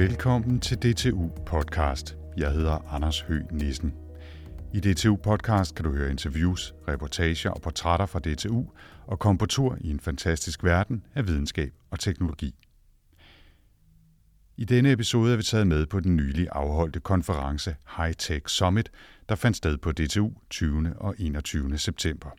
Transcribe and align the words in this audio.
Velkommen 0.00 0.60
til 0.60 0.76
DTU 0.76 1.28
Podcast. 1.46 2.16
Jeg 2.36 2.52
hedder 2.52 2.94
Anders 2.94 3.20
Høgh 3.20 3.52
Nissen. 3.52 3.94
I 4.74 4.80
DTU 4.80 5.16
Podcast 5.16 5.74
kan 5.74 5.84
du 5.84 5.92
høre 5.92 6.10
interviews, 6.10 6.74
reportager 6.88 7.50
og 7.50 7.62
portrætter 7.62 8.06
fra 8.06 8.18
DTU 8.18 8.64
og 9.06 9.18
komme 9.18 9.38
på 9.38 9.46
tur 9.46 9.78
i 9.80 9.90
en 9.90 10.00
fantastisk 10.00 10.64
verden 10.64 11.04
af 11.14 11.26
videnskab 11.26 11.72
og 11.90 12.00
teknologi. 12.00 12.54
I 14.56 14.64
denne 14.64 14.92
episode 14.92 15.32
er 15.32 15.36
vi 15.36 15.42
taget 15.42 15.66
med 15.66 15.86
på 15.86 16.00
den 16.00 16.16
nylig 16.16 16.48
afholdte 16.52 17.00
konference 17.00 17.76
High 17.96 18.14
Tech 18.18 18.42
Summit, 18.46 18.90
der 19.28 19.34
fandt 19.34 19.56
sted 19.56 19.78
på 19.78 19.92
DTU 19.92 20.30
20. 20.50 20.94
og 20.96 21.14
21. 21.18 21.78
september. 21.78 22.30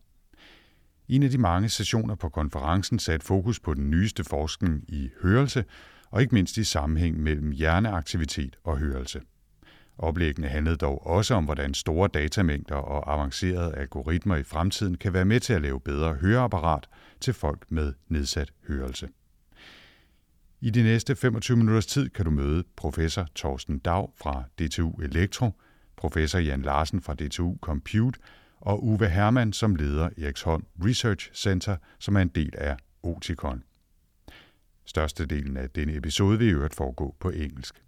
En 1.09 1.23
af 1.23 1.29
de 1.29 1.37
mange 1.37 1.69
sessioner 1.69 2.15
på 2.15 2.29
konferencen 2.29 2.99
satte 2.99 3.25
fokus 3.25 3.59
på 3.59 3.73
den 3.73 3.89
nyeste 3.89 4.23
forskning 4.23 4.83
i 4.87 5.09
hørelse, 5.21 5.65
og 6.11 6.21
ikke 6.21 6.35
mindst 6.35 6.57
i 6.57 6.63
sammenhæng 6.63 7.19
mellem 7.19 7.51
hjerneaktivitet 7.51 8.57
og 8.63 8.77
hørelse. 8.77 9.21
Oplæggene 9.97 10.47
handlede 10.47 10.75
dog 10.77 11.07
også 11.07 11.33
om, 11.33 11.45
hvordan 11.45 11.73
store 11.73 12.09
datamængder 12.13 12.75
og 12.75 13.13
avancerede 13.13 13.75
algoritmer 13.75 14.35
i 14.35 14.43
fremtiden 14.43 14.97
kan 14.97 15.13
være 15.13 15.25
med 15.25 15.39
til 15.39 15.53
at 15.53 15.61
lave 15.61 15.79
bedre 15.79 16.13
høreapparat 16.13 16.89
til 17.19 17.33
folk 17.33 17.65
med 17.69 17.93
nedsat 18.07 18.53
hørelse. 18.67 19.09
I 20.61 20.69
de 20.69 20.83
næste 20.83 21.15
25 21.15 21.57
minutters 21.57 21.85
tid 21.85 22.09
kan 22.09 22.25
du 22.25 22.31
møde 22.31 22.63
professor 22.75 23.27
Torsten 23.35 23.79
Dag 23.79 24.07
fra 24.17 24.43
DTU 24.59 25.01
Elektro, 25.01 25.51
professor 25.97 26.39
Jan 26.39 26.61
Larsen 26.61 27.01
fra 27.01 27.13
DTU 27.13 27.57
Compute 27.61 28.19
og 28.59 28.83
Uwe 28.83 29.09
Hermann, 29.09 29.53
som 29.53 29.75
leder 29.75 30.09
Eriksholm 30.17 30.65
Research 30.85 31.29
Center, 31.33 31.75
som 31.99 32.15
er 32.15 32.21
en 32.21 32.27
del 32.27 32.53
af 32.57 32.77
Oticon. 33.03 33.63
Størstedelen 34.85 35.57
af 35.57 35.69
denne 35.69 35.95
episode 35.95 36.39
vil 36.39 36.47
i 36.47 36.51
øvrigt 36.51 36.75
foregå 36.75 37.15
på 37.19 37.29
engelsk. 37.29 37.83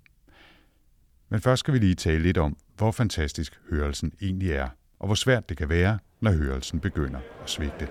Men 1.29 1.41
først 1.41 1.59
skal 1.59 1.73
vi 1.73 1.79
lige 1.79 1.95
tale 1.95 2.23
lidt 2.23 2.37
om, 2.37 2.57
hvor 2.77 2.91
fantastisk 2.91 3.59
hørelsen 3.69 4.13
egentlig 4.21 4.51
er, 4.51 4.67
og 4.99 5.05
hvor 5.05 5.15
svært 5.15 5.49
det 5.49 5.57
kan 5.57 5.69
være, 5.69 5.99
når 6.21 6.31
hørelsen 6.31 6.79
begynder 6.79 7.19
at 7.43 7.49
svigte. 7.49 7.87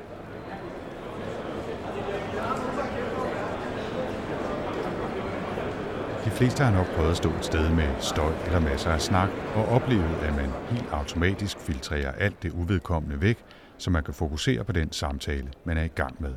De 6.24 6.30
fleste 6.30 6.64
har 6.64 6.72
nok 6.72 6.86
prøvet 6.86 7.10
at 7.10 7.16
stå 7.16 7.30
et 7.34 7.44
sted 7.44 7.70
med 7.70 8.00
støj 8.00 8.34
eller 8.46 8.60
masser 8.60 8.90
af 8.90 9.00
snak, 9.00 9.28
og 9.54 9.64
oplevet, 9.64 10.16
at 10.22 10.34
man 10.36 10.50
helt 10.70 10.88
automatisk 10.92 11.58
filtrerer 11.58 12.12
alt 12.12 12.42
det 12.42 12.52
uvedkommende 12.52 13.20
væk, 13.20 13.38
så 13.78 13.90
man 13.90 14.04
kan 14.04 14.14
fokusere 14.14 14.64
på 14.64 14.72
den 14.72 14.92
samtale, 14.92 15.52
man 15.64 15.76
er 15.76 15.82
i 15.82 15.88
gang 15.88 16.22
med. 16.22 16.34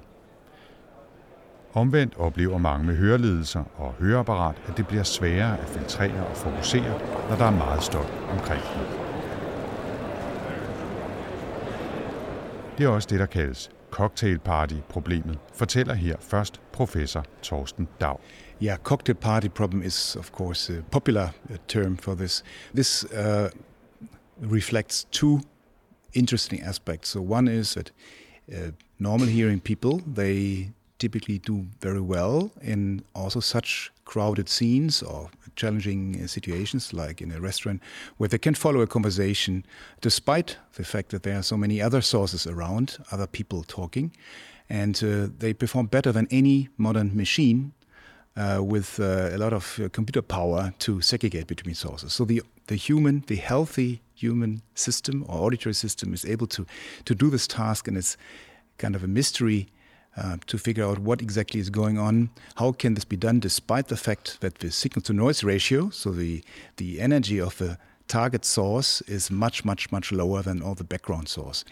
Omvendt 1.76 2.18
oplever 2.18 2.58
mange 2.58 2.86
med 2.86 2.96
hørelidelser 2.96 3.64
og 3.76 3.94
høreapparat, 3.94 4.56
at 4.68 4.78
det 4.78 4.88
bliver 4.88 5.04
sværere 5.04 5.60
at 5.60 5.68
filtrere 5.68 6.28
og 6.28 6.38
fokusere, 6.38 7.00
når 7.30 7.36
der 7.36 7.46
er 7.46 7.58
meget 7.58 7.84
støj 7.84 8.06
omkring 8.30 8.62
dem. 8.62 8.86
Det 12.78 12.84
er 12.84 12.88
også 12.88 13.08
det, 13.12 13.20
der 13.20 13.26
kaldes 13.26 13.70
cocktail 13.92 14.40
party-problemet, 14.40 15.38
fortæller 15.54 15.94
her 15.94 16.16
først 16.20 16.62
professor 16.72 17.26
Torsten 17.42 17.88
Dag. 18.02 18.16
Yeah, 18.64 18.78
cocktail 18.78 19.16
party 19.16 19.48
problem 19.48 19.82
is, 19.84 20.16
of 20.16 20.32
course, 20.32 20.78
a 20.78 20.82
popular 20.92 21.28
uh, 21.50 21.56
term 21.68 21.98
for 21.98 22.16
this. 22.16 22.44
This 22.76 23.04
uh, 23.04 23.50
reflects 24.52 25.08
two 25.12 25.40
interesting 26.14 26.64
aspects. 26.64 27.10
So 27.10 27.20
one 27.20 27.48
is 27.60 27.74
that 27.74 27.92
uh, 28.50 28.72
normal 29.00 29.28
hearing 29.28 29.62
people 29.62 30.02
they 30.16 30.70
typically 31.00 31.40
do 31.40 31.66
very 31.82 32.02
well 32.02 32.52
in 32.62 33.04
also 33.14 33.40
such 33.40 33.92
crowded 34.06 34.48
scenes 34.50 35.04
or 35.04 35.30
challenging 35.56 36.22
uh, 36.22 36.28
situations 36.28 36.94
like 36.94 37.22
in 37.22 37.32
a 37.32 37.40
restaurant 37.40 37.82
where 38.18 38.28
they 38.30 38.38
can 38.38 38.54
follow 38.54 38.82
a 38.82 38.88
conversation 38.88 39.66
despite 40.02 40.58
the 40.74 40.84
fact 40.84 41.10
that 41.10 41.24
there 41.24 41.38
are 41.38 41.44
so 41.44 41.58
many 41.58 41.82
other 41.82 42.02
sources 42.02 42.46
around 42.46 42.98
other 43.12 43.28
people 43.28 43.64
talking 43.64 44.12
and 44.70 45.04
uh, 45.04 45.28
they 45.40 45.54
perform 45.54 45.86
better 45.86 46.12
than 46.12 46.28
any 46.32 46.70
modern 46.78 47.16
machine 47.16 47.74
uh, 48.38 48.62
with 48.62 49.00
uh, 49.00 49.30
a 49.32 49.38
lot 49.38 49.54
of 49.54 49.80
uh, 49.80 49.90
computer 49.90 50.22
power 50.22 50.74
to 50.80 51.02
segregate 51.02 51.48
between 51.48 51.76
sources. 51.76 52.14
So 52.14 52.26
the 52.26 52.42
the 52.68 52.76
human, 52.76 53.24
the 53.28 53.36
healthy 53.36 54.02
human 54.14 54.62
system 54.74 55.24
or 55.28 55.46
auditory 55.46 55.74
system 55.74 56.14
is 56.14 56.26
able 56.26 56.48
to 56.48 56.66
to 57.06 57.16
do 57.16 57.30
this 57.30 57.48
task, 57.48 57.88
and 57.88 57.98
it's 57.98 58.18
kind 58.78 58.96
of 58.96 59.04
a 59.04 59.08
mystery 59.08 59.68
uh, 60.18 60.38
to 60.48 60.58
figure 60.58 60.86
out 60.86 61.00
what 61.00 61.22
exactly 61.22 61.60
is 61.60 61.70
going 61.70 61.98
on. 61.98 62.30
How 62.56 62.72
can 62.72 62.94
this 62.94 63.06
be 63.06 63.18
done, 63.18 63.40
despite 63.40 63.88
the 63.88 63.98
fact 63.98 64.40
that 64.42 64.60
the 64.60 64.72
signal 64.72 65.02
to 65.04 65.14
noise 65.14 65.44
ratio, 65.44 65.90
so 65.90 66.12
the 66.12 66.44
the 66.78 67.02
energy 67.02 67.40
of 67.40 67.58
the 67.58 67.78
target 68.08 68.46
source 68.46 69.02
is 69.08 69.32
much, 69.32 69.66
much, 69.66 69.92
much 69.92 70.12
lower 70.12 70.42
than 70.44 70.62
all 70.62 70.76
the 70.76 70.84
background 70.84 71.28
source. 71.28 71.66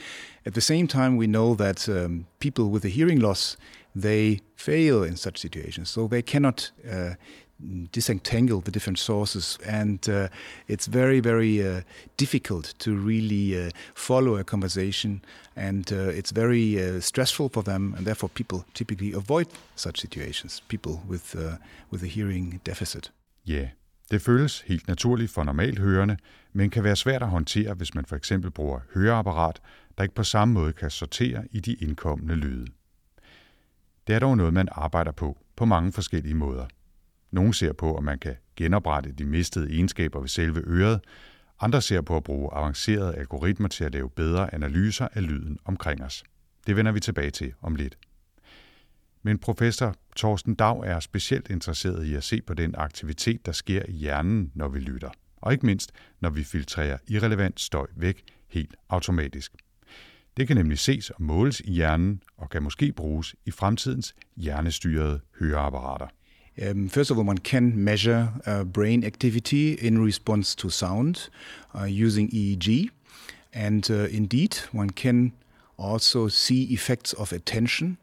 At 0.46 0.56
the 0.56 0.62
same 0.62 0.88
time, 0.88 1.16
we 1.16 1.28
know 1.28 1.54
that 1.56 1.88
um, 1.88 2.26
people 2.40 2.70
with 2.70 2.84
a 2.86 2.90
hearing 2.90 3.20
loss 3.20 3.56
they 3.96 4.42
fail 4.56 5.04
in 5.04 5.16
such 5.16 5.38
situations, 5.38 5.90
so 5.90 6.08
they 6.08 6.22
cannot. 6.22 6.72
Uh, 6.90 7.14
disentangle 7.92 8.62
the 8.62 8.72
different 8.72 9.00
sources. 9.00 9.60
And 9.68 10.10
uh, 10.10 10.28
it's 10.68 10.88
very 10.88 11.20
very 11.20 11.62
uh, 11.62 11.82
difficult 12.18 12.74
to 12.80 12.92
really 12.92 13.66
uh, 13.66 13.70
follow 13.96 14.38
a 14.38 14.44
conversation. 14.44 15.22
And 15.56 15.92
uh, 15.92 16.18
it's 16.20 16.32
very 16.32 16.78
uh, 16.78 17.02
stressful 17.02 17.50
for 17.54 17.64
them. 17.64 17.94
And 17.98 18.06
therefore 18.06 18.30
people 18.30 18.66
typically 18.74 19.14
avoid 19.14 19.48
such 19.76 20.00
situations. 20.00 20.62
People 20.68 20.94
with 21.10 21.36
uh, 21.36 21.58
with 21.92 22.04
a 22.04 22.08
hearing 22.08 22.60
deficit. 22.66 23.12
Yeah, 23.46 23.68
det 24.12 24.22
føles 24.22 24.62
helt 24.62 24.88
naturligt 24.88 25.32
for 25.32 25.44
normalt 25.44 25.80
hørende, 25.80 26.18
men 26.54 26.70
kan 26.70 26.84
være 26.84 26.96
svært 26.96 27.22
at 27.24 27.30
håndtere, 27.30 27.74
hvis 27.74 27.96
man 27.96 28.06
for 28.06 28.16
eksempel 28.16 28.52
bruger 28.52 28.80
høreapparat, 28.94 29.62
der 29.98 30.04
ikke 30.04 30.16
på 30.16 30.24
samme 30.24 30.54
måde 30.54 30.74
kan 30.74 30.90
sortere 30.90 31.44
i 31.52 31.60
de 31.60 31.74
indkommende 31.74 32.36
lyde. 32.36 32.68
Det 34.08 34.16
er 34.16 34.20
dog 34.20 34.38
noget, 34.38 34.54
man 34.54 34.68
arbejder 34.72 35.12
på 35.12 35.38
på 35.56 35.66
mange 35.66 35.92
forskellige 35.92 36.36
måder. 36.36 36.66
Nogle 37.34 37.54
ser 37.54 37.74
på, 37.74 37.98
om 37.98 38.04
man 38.04 38.20
kan 38.20 38.36
genoprette 38.56 39.12
de 39.12 39.26
mistede 39.26 39.70
egenskaber 39.70 40.20
ved 40.20 40.28
selve 40.28 40.64
øret, 40.68 41.00
andre 41.60 41.82
ser 41.82 42.02
på 42.02 42.18
at 42.18 42.24
bruge 42.24 42.54
avancerede 42.54 43.16
algoritmer 43.16 43.68
til 43.68 43.84
at 43.84 43.94
lave 43.94 44.10
bedre 44.10 44.54
analyser 44.54 45.08
af 45.14 45.28
lyden 45.28 45.60
omkring 45.66 46.04
os. 46.04 46.24
Det 46.68 46.76
vender 46.76 46.92
vi 46.92 47.00
tilbage 47.00 47.32
til 47.32 47.54
om 47.62 47.76
lidt. 47.76 47.98
Men 49.24 49.38
professor 49.38 49.96
Torsten 50.16 50.56
Dag 50.56 50.80
er 50.80 51.00
specielt 51.00 51.50
interesseret 51.50 52.06
i 52.06 52.16
at 52.16 52.24
se 52.24 52.42
på 52.42 52.54
den 52.54 52.76
aktivitet, 52.78 53.46
der 53.46 53.52
sker 53.52 53.84
i 53.88 53.92
hjernen, 53.92 54.52
når 54.56 54.68
vi 54.68 54.80
lytter. 54.80 55.10
Og 55.42 55.54
ikke 55.54 55.66
mindst, 55.66 55.92
når 56.20 56.30
vi 56.30 56.44
filtrerer 56.44 56.98
irrelevant 57.08 57.60
støj 57.60 57.88
væk 57.96 58.24
helt 58.48 58.76
automatisk. 58.90 59.52
Det 60.38 60.48
kan 60.48 60.58
nemlig 60.58 60.80
ses 60.80 61.10
og 61.10 61.22
måles 61.22 61.60
i 61.60 61.72
hjernen 61.72 62.22
og 62.38 62.50
kan 62.50 62.64
måske 62.64 62.92
bruges 62.92 63.36
i 63.46 63.52
fremtidens 63.52 64.16
hjernestyrede 64.38 65.20
høreapparater. 65.40 66.08
Um, 66.62 66.88
first 66.88 67.10
of 67.10 67.18
all, 67.18 67.24
one 67.24 67.40
can 67.40 67.84
measure 67.84 68.30
uh, 68.46 68.64
brain 68.64 69.04
activity 69.04 69.74
in 69.74 70.04
response 70.04 70.54
to 70.56 70.70
sound 70.70 71.30
uh, 71.78 71.86
using 71.86 72.30
EEG. 72.30 72.92
And 73.54 73.90
uh, 73.90 74.06
indeed, 74.12 74.58
one 74.72 74.92
can 74.92 75.34
also 75.78 76.28
see 76.28 76.64
effects 76.66 77.14
of 77.14 77.32
attention 77.32 77.98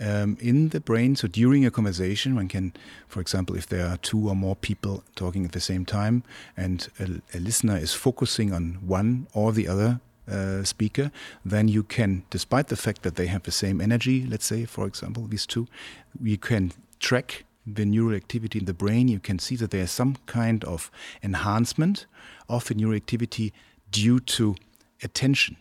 um, 0.00 0.36
in 0.40 0.70
the 0.70 0.80
brain. 0.80 1.16
So 1.16 1.28
during 1.28 1.64
a 1.64 1.70
conversation, 1.70 2.34
one 2.34 2.48
can, 2.48 2.72
for 3.08 3.20
example, 3.20 3.56
if 3.56 3.66
there 3.66 3.86
are 3.86 3.96
two 3.98 4.28
or 4.28 4.34
more 4.34 4.56
people 4.56 5.04
talking 5.14 5.44
at 5.44 5.52
the 5.52 5.60
same 5.60 5.84
time 5.84 6.24
and 6.56 6.88
a, 6.98 7.36
a 7.36 7.40
listener 7.40 7.76
is 7.76 7.92
focusing 7.92 8.52
on 8.52 8.78
one 8.80 9.26
or 9.34 9.52
the 9.52 9.68
other 9.68 10.00
uh, 10.30 10.62
speaker, 10.64 11.10
then 11.44 11.68
you 11.68 11.82
can, 11.82 12.24
despite 12.30 12.68
the 12.68 12.76
fact 12.76 13.02
that 13.02 13.16
they 13.16 13.26
have 13.26 13.42
the 13.42 13.50
same 13.50 13.80
energy, 13.80 14.26
let's 14.26 14.46
say, 14.46 14.64
for 14.64 14.86
example, 14.86 15.26
these 15.26 15.46
two, 15.46 15.66
you 16.22 16.38
can 16.38 16.72
track 16.98 17.44
the 17.66 17.84
neural 17.84 18.16
activity 18.16 18.58
in 18.58 18.64
the 18.64 18.74
brain. 18.74 19.08
You 19.08 19.20
can 19.20 19.38
see 19.38 19.56
that 19.56 19.70
there 19.70 19.82
is 19.82 19.90
some 19.90 20.16
kind 20.26 20.64
of 20.64 20.90
enhancement 21.22 22.06
of 22.48 22.66
the 22.66 22.74
neural 22.74 22.96
activity 22.96 23.52
due 23.90 24.20
to 24.20 24.56
attention. 25.02 25.56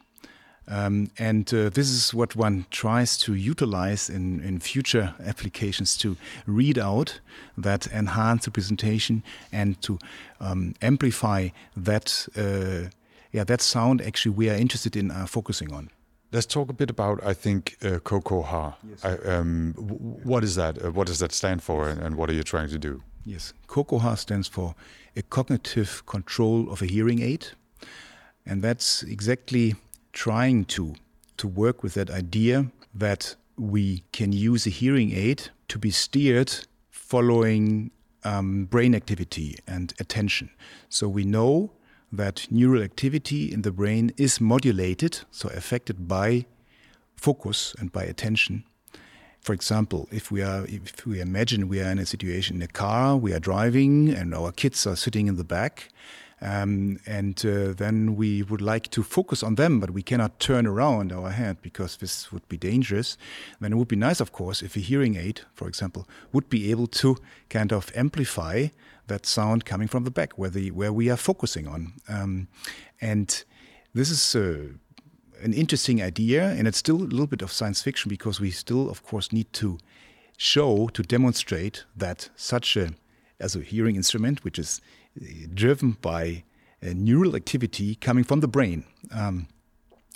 Um, 0.67 1.09
and 1.17 1.53
uh, 1.53 1.69
this 1.69 1.89
is 1.89 2.13
what 2.13 2.35
one 2.35 2.65
tries 2.69 3.17
to 3.19 3.33
utilize 3.33 4.09
in, 4.09 4.39
in 4.41 4.59
future 4.59 5.15
applications 5.25 5.97
to 5.97 6.15
read 6.45 6.77
out 6.77 7.19
that 7.57 7.87
enhanced 7.87 8.47
representation 8.47 9.23
and 9.51 9.81
to 9.81 9.99
um, 10.39 10.75
amplify 10.81 11.49
that, 11.75 12.27
uh, 12.37 12.89
yeah, 13.31 13.43
that 13.43 13.61
sound 13.61 14.01
actually 14.01 14.33
we 14.33 14.49
are 14.49 14.55
interested 14.55 14.95
in 14.95 15.11
uh, 15.11 15.25
focusing 15.25 15.73
on. 15.73 15.89
Let's 16.31 16.45
talk 16.45 16.69
a 16.69 16.73
bit 16.73 16.89
about, 16.89 17.21
I 17.25 17.33
think, 17.33 17.75
uh, 17.83 17.99
COCOHA. 17.99 18.75
Yes. 18.89 19.05
I, 19.05 19.11
um, 19.29 19.73
w- 19.73 19.97
what 20.23 20.43
is 20.43 20.55
that? 20.55 20.83
Uh, 20.83 20.91
what 20.91 21.07
does 21.07 21.19
that 21.19 21.33
stand 21.33 21.61
for, 21.61 21.89
and, 21.89 22.01
and 22.01 22.15
what 22.15 22.29
are 22.29 22.33
you 22.33 22.43
trying 22.43 22.69
to 22.69 22.79
do? 22.79 23.03
Yes, 23.25 23.53
COCOHA 23.67 24.17
stands 24.17 24.47
for 24.47 24.73
a 25.15 25.21
cognitive 25.23 26.05
control 26.05 26.71
of 26.71 26.81
a 26.81 26.85
hearing 26.85 27.21
aid, 27.21 27.47
and 28.45 28.61
that's 28.61 29.03
exactly 29.03 29.75
trying 30.13 30.65
to 30.65 30.95
to 31.37 31.47
work 31.47 31.83
with 31.83 31.95
that 31.95 32.09
idea 32.09 32.67
that 32.93 33.35
we 33.57 34.03
can 34.11 34.31
use 34.31 34.65
a 34.67 34.69
hearing 34.69 35.11
aid 35.11 35.49
to 35.67 35.79
be 35.79 35.91
steered 35.91 36.51
following 36.89 37.91
um, 38.23 38.65
brain 38.65 38.95
activity 38.95 39.57
and 39.67 39.93
attention. 39.99 40.49
So 40.89 41.09
we 41.09 41.23
know 41.25 41.71
that 42.11 42.47
neural 42.51 42.83
activity 42.83 43.51
in 43.51 43.61
the 43.61 43.71
brain 43.71 44.11
is 44.17 44.41
modulated, 44.41 45.19
so 45.31 45.49
affected 45.49 46.07
by 46.07 46.45
focus 47.15 47.75
and 47.79 47.91
by 47.91 48.03
attention. 48.03 48.63
For 49.39 49.53
example, 49.53 50.07
if 50.11 50.31
we 50.31 50.43
are, 50.43 50.65
if 50.67 51.05
we 51.05 51.19
imagine 51.19 51.67
we 51.67 51.81
are 51.81 51.91
in 51.91 51.99
a 51.99 52.05
situation 52.05 52.57
in 52.57 52.61
a 52.61 52.67
car, 52.67 53.17
we 53.17 53.33
are 53.33 53.39
driving, 53.39 54.09
and 54.09 54.35
our 54.35 54.51
kids 54.51 54.85
are 54.85 54.95
sitting 54.95 55.27
in 55.27 55.37
the 55.37 55.43
back, 55.43 55.89
um, 56.41 56.99
and 57.05 57.43
uh, 57.45 57.73
then 57.73 58.15
we 58.15 58.43
would 58.43 58.61
like 58.61 58.89
to 58.91 59.03
focus 59.03 59.43
on 59.43 59.55
them, 59.55 59.79
but 59.79 59.91
we 59.91 60.01
cannot 60.01 60.39
turn 60.39 60.65
around 60.65 61.11
our 61.11 61.29
head 61.29 61.57
because 61.61 61.97
this 61.97 62.31
would 62.31 62.47
be 62.49 62.57
dangerous. 62.57 63.17
Then 63.59 63.73
it 63.73 63.75
would 63.75 63.87
be 63.87 63.95
nice, 63.95 64.19
of 64.19 64.31
course, 64.31 64.61
if 64.61 64.75
a 64.75 64.79
hearing 64.79 65.15
aid, 65.15 65.41
for 65.53 65.67
example, 65.67 66.07
would 66.33 66.49
be 66.49 66.71
able 66.71 66.87
to 66.87 67.17
kind 67.49 67.71
of 67.71 67.91
amplify 67.95 68.67
that 69.11 69.25
sound 69.25 69.65
coming 69.65 69.87
from 69.87 70.03
the 70.03 70.11
back, 70.11 70.37
where 70.37 70.49
the 70.49 70.71
where 70.71 70.93
we 70.93 71.09
are 71.09 71.17
focusing 71.17 71.67
on. 71.67 71.93
Um, 72.07 72.47
and 72.99 73.43
this 73.93 74.09
is. 74.09 74.35
Uh, 74.35 74.77
an 75.43 75.53
interesting 75.53 76.03
idea, 76.03 76.49
and 76.49 76.67
it's 76.67 76.77
still 76.77 76.97
a 76.97 77.09
little 77.11 77.25
bit 77.25 77.41
of 77.41 77.51
science 77.51 77.81
fiction 77.81 78.09
because 78.09 78.39
we 78.39 78.51
still, 78.51 78.91
of 78.91 79.01
course, 79.01 79.33
need 79.33 79.51
to 79.53 79.79
show 80.37 80.87
to 80.89 81.01
demonstrate 81.01 81.85
that 81.95 82.29
such 82.35 82.77
a 82.77 82.93
as 83.39 83.55
a 83.55 83.61
hearing 83.61 83.95
instrument, 83.95 84.43
which 84.43 84.59
is 84.59 84.81
driven 85.53 85.97
by 86.01 86.43
neural 86.81 87.35
activity 87.35 87.95
coming 87.95 88.23
from 88.23 88.39
the 88.39 88.47
brain. 88.47 88.83
Um, 89.11 89.47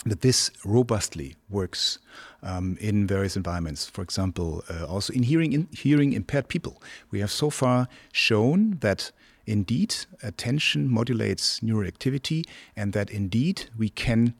that 0.06 0.20
this 0.20 0.50
robustly 0.64 1.34
works 1.50 1.98
um, 2.42 2.76
in 2.80 3.06
various 3.06 3.36
environments. 3.36 3.86
For 3.88 4.02
example, 4.02 4.62
uh, 4.70 4.86
also 4.86 5.12
in 5.12 5.24
hearing 5.24 5.52
in 5.52 5.68
hearing 5.72 6.12
impaired 6.12 6.48
people, 6.48 6.80
we 7.10 7.20
have 7.20 7.30
so 7.30 7.50
far 7.50 7.88
shown 8.12 8.78
that 8.80 9.12
indeed 9.46 9.94
attention 10.22 10.88
modulates 10.90 11.62
neural 11.62 11.86
activity, 11.86 12.44
and 12.76 12.92
that 12.92 13.10
indeed 13.10 13.68
we 13.76 13.88
can 13.88 14.34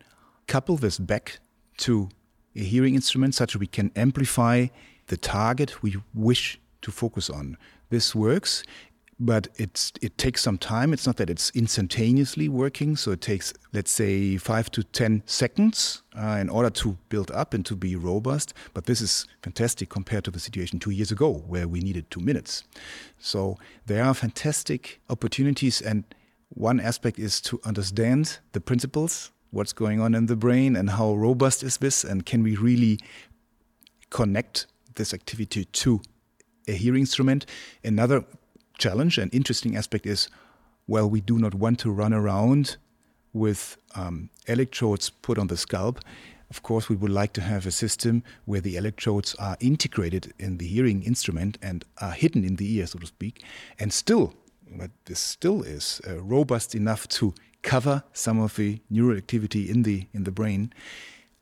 couple 0.47 0.77
this 0.77 0.99
back 0.99 1.39
to 1.79 2.09
a 2.55 2.61
hearing 2.61 2.95
instrument, 2.95 3.35
such 3.35 3.53
that 3.53 3.59
we 3.59 3.67
can 3.67 3.91
amplify 3.97 4.67
the 5.09 5.17
target 5.17 5.83
we 5.83 5.97
wish 6.15 6.59
to 6.83 6.91
focus 6.91 7.29
on. 7.31 7.57
This 7.91 8.15
works 8.15 8.65
but 9.19 9.49
it's 9.57 9.93
it 10.03 10.19
takes 10.19 10.43
some 10.43 10.59
time. 10.59 10.93
It's 10.93 11.07
not 11.07 11.17
that 11.17 11.31
it's 11.31 11.51
instantaneously 11.55 12.49
working, 12.49 12.97
so 12.97 13.13
it 13.13 13.21
takes 13.21 13.55
let's 13.73 13.91
say 13.91 14.37
five 14.37 14.71
to 14.73 14.83
ten 14.83 15.23
seconds 15.27 16.03
uh, 16.19 16.39
in 16.41 16.49
order 16.49 16.71
to 16.71 16.99
build 17.09 17.31
up 17.31 17.55
and 17.55 17.65
to 17.67 17.77
be 17.77 17.97
robust. 17.97 18.53
But 18.75 18.85
this 18.85 19.01
is 19.01 19.27
fantastic 19.43 19.89
compared 19.89 20.25
to 20.25 20.31
the 20.31 20.41
situation 20.41 20.79
two 20.79 20.91
years 20.91 21.11
ago 21.11 21.33
where 21.47 21.67
we 21.67 21.81
needed 21.81 22.11
two 22.11 22.21
minutes. 22.21 22.65
So 23.19 23.57
there 23.87 24.05
are 24.05 24.15
fantastic 24.15 25.01
opportunities, 25.09 25.81
and 25.81 26.05
one 26.51 26.79
aspect 26.79 27.19
is 27.19 27.41
to 27.43 27.61
understand 27.65 28.39
the 28.53 28.61
principles, 28.61 29.31
what's 29.51 29.73
going 29.73 30.01
on 30.01 30.15
in 30.15 30.27
the 30.27 30.37
brain, 30.37 30.77
and 30.77 30.91
how 30.91 31.15
robust 31.15 31.63
is 31.63 31.79
this, 31.79 32.05
and 32.05 32.27
can 32.27 32.43
we 32.43 32.57
really 32.57 32.99
connect 34.11 34.67
this 34.95 35.15
activity 35.15 35.65
to 35.65 36.01
a 36.69 36.73
hearing 36.73 37.01
instrument. 37.01 37.47
Another 37.85 38.25
challenge 38.79 39.19
and 39.19 39.33
interesting 39.35 39.77
aspect 39.77 40.07
is 40.07 40.29
well, 40.89 41.11
we 41.11 41.21
do 41.21 41.39
not 41.39 41.55
want 41.55 41.81
to 41.81 41.91
run 41.91 42.13
around 42.13 42.77
with 43.33 43.77
um, 43.95 44.31
electrodes 44.47 45.11
put 45.11 45.39
on 45.39 45.49
the 45.49 45.57
scalp. 45.57 46.01
Of 46.49 46.63
course, 46.63 46.89
we 46.89 46.95
would 46.95 47.11
like 47.11 47.33
to 47.33 47.41
have 47.41 47.67
a 47.67 47.73
system 47.73 48.23
where 48.45 48.61
the 48.61 48.77
electrodes 48.77 49.35
are 49.35 49.57
integrated 49.59 50.33
in 50.39 50.59
the 50.59 50.67
hearing 50.67 51.03
instrument 51.03 51.59
and 51.61 51.85
are 52.01 52.13
hidden 52.13 52.45
in 52.45 52.57
the 52.57 52.73
ear, 52.77 52.87
so 52.87 53.01
to 53.01 53.07
speak, 53.07 53.43
and 53.81 53.93
still, 53.93 54.33
but 54.71 54.91
this 55.07 55.19
still 55.19 55.63
is 55.63 56.01
uh, 56.09 56.21
robust 56.21 56.75
enough 56.75 57.09
to 57.09 57.35
cover 57.63 58.05
some 58.13 58.39
of 58.39 58.55
the 58.55 58.81
neural 58.89 59.17
activity 59.17 59.69
in 59.69 59.83
the 59.83 60.07
in 60.15 60.23
the 60.23 60.31
brain. 60.31 60.73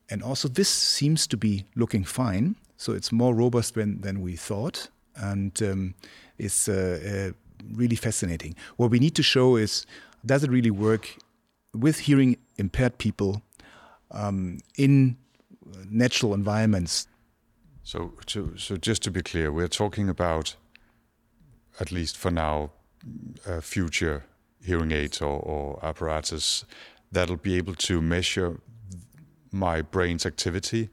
And 0.08 0.22
also, 0.22 0.48
this 0.48 0.68
seems 0.68 1.26
to 1.26 1.36
be 1.36 1.64
looking 1.76 2.04
fine. 2.04 2.56
So 2.76 2.92
it's 2.92 3.12
more 3.12 3.34
robust 3.34 3.74
than, 3.74 4.00
than 4.00 4.20
we 4.20 4.36
thought. 4.36 4.88
And 5.16 5.62
um, 5.62 5.94
is 6.38 6.68
uh, 6.68 7.30
uh, 7.32 7.32
really 7.74 7.96
fascinating. 7.96 8.54
What 8.76 8.90
we 8.90 8.98
need 8.98 9.14
to 9.16 9.22
show 9.22 9.56
is 9.56 9.86
does 10.26 10.44
it 10.44 10.50
really 10.50 10.70
work 10.70 11.16
with 11.74 12.00
hearing 12.00 12.36
impaired 12.56 12.98
people 12.98 13.42
um, 14.10 14.60
in 14.76 15.16
natural 15.90 16.34
environments? 16.34 17.08
So, 17.82 18.12
to, 18.26 18.56
so 18.56 18.76
just 18.76 19.02
to 19.02 19.10
be 19.10 19.22
clear, 19.22 19.52
we're 19.52 19.68
talking 19.68 20.08
about, 20.08 20.56
at 21.80 21.92
least 21.92 22.16
for 22.16 22.30
now, 22.30 22.70
uh, 23.46 23.60
future 23.60 24.24
hearing 24.64 24.92
aids 24.92 25.20
or, 25.20 25.38
or 25.40 25.78
apparatus 25.84 26.64
that'll 27.12 27.36
be 27.36 27.56
able 27.56 27.74
to 27.74 28.00
measure 28.00 28.60
my 29.52 29.82
brain's 29.82 30.26
activity, 30.26 30.88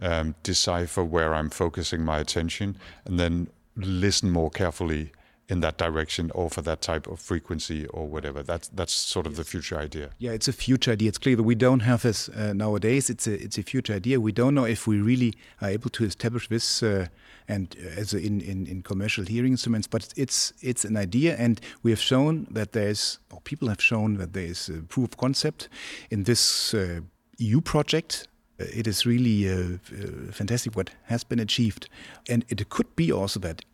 um, 0.00 0.34
decipher 0.42 1.02
where 1.02 1.34
I'm 1.34 1.50
focusing 1.50 2.04
my 2.04 2.18
attention, 2.18 2.76
and 3.04 3.18
then 3.18 3.48
listen 3.76 4.30
more 4.30 4.50
carefully 4.50 5.12
in 5.48 5.60
that 5.60 5.76
direction 5.76 6.30
or 6.34 6.48
for 6.48 6.62
that 6.62 6.80
type 6.80 7.06
of 7.06 7.20
frequency 7.20 7.86
or 7.88 8.06
whatever. 8.08 8.42
That's 8.42 8.68
that's 8.68 8.92
sort 8.92 9.26
of 9.26 9.32
yes. 9.32 9.38
the 9.38 9.44
future 9.44 9.78
idea. 9.78 10.10
Yeah, 10.18 10.32
it's 10.32 10.48
a 10.48 10.52
future 10.52 10.92
idea. 10.92 11.08
It's 11.08 11.18
clear 11.18 11.36
that 11.36 11.42
we 11.42 11.54
don't 11.54 11.80
have 11.80 12.02
this 12.02 12.28
uh, 12.30 12.52
nowadays. 12.54 13.10
It's 13.10 13.26
a 13.26 13.34
it's 13.42 13.58
a 13.58 13.62
future 13.62 13.94
idea. 13.94 14.20
We 14.20 14.32
don't 14.32 14.54
know 14.54 14.64
if 14.64 14.86
we 14.86 15.00
really 15.00 15.34
are 15.60 15.68
able 15.68 15.90
to 15.90 16.04
establish 16.04 16.48
this 16.48 16.82
uh, 16.82 17.08
and 17.46 17.76
uh, 17.78 18.00
as 18.00 18.14
a, 18.14 18.18
in, 18.18 18.40
in 18.40 18.66
in 18.66 18.82
commercial 18.82 19.24
hearing 19.24 19.52
instruments. 19.52 19.86
But 19.86 20.12
it's 20.16 20.54
it's 20.62 20.84
an 20.84 20.96
idea, 20.96 21.36
and 21.36 21.60
we 21.82 21.90
have 21.90 22.00
shown 22.00 22.46
that 22.50 22.72
there's 22.72 23.18
or 23.30 23.40
people 23.42 23.68
have 23.68 23.82
shown 23.82 24.16
that 24.16 24.32
there 24.32 24.46
is 24.46 24.68
a 24.68 24.82
proof 24.82 25.10
of 25.10 25.16
concept 25.16 25.68
in 26.10 26.24
this 26.24 26.72
uh, 26.72 27.00
EU 27.38 27.60
project 27.60 28.28
it 28.58 28.86
is 28.86 29.04
really 29.04 29.48
uh, 29.48 29.78
uh, 29.92 30.32
fantastic 30.32 30.76
what 30.76 30.90
has 31.04 31.24
been 31.24 31.40
achieved. 31.40 31.88
And 32.28 32.44
it 32.48 32.68
could 32.68 32.94
be 32.96 33.10
also 33.12 33.40
that 33.40 33.64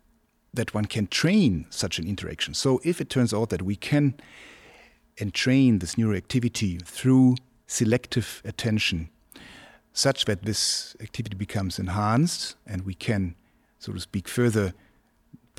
that 0.53 0.73
one 0.73 0.85
can 0.85 1.07
train 1.07 1.65
such 1.69 1.97
an 1.97 2.05
interaction. 2.07 2.53
So 2.53 2.81
if 2.83 2.99
it 2.99 3.09
turns 3.09 3.33
out 3.33 3.49
that 3.49 3.61
we 3.61 3.75
can 3.77 4.15
entrain 5.17 5.79
this 5.79 5.95
neuroactivity 5.95 6.81
through 6.83 7.35
selective 7.67 8.41
attention, 8.43 9.09
such 9.93 10.25
that 10.25 10.43
this 10.43 10.95
activity 10.99 11.37
becomes 11.37 11.79
enhanced 11.79 12.55
and 12.65 12.81
we 12.81 12.93
can, 12.93 13.35
so 13.79 13.93
to 13.93 13.99
speak, 13.99 14.27
further 14.27 14.73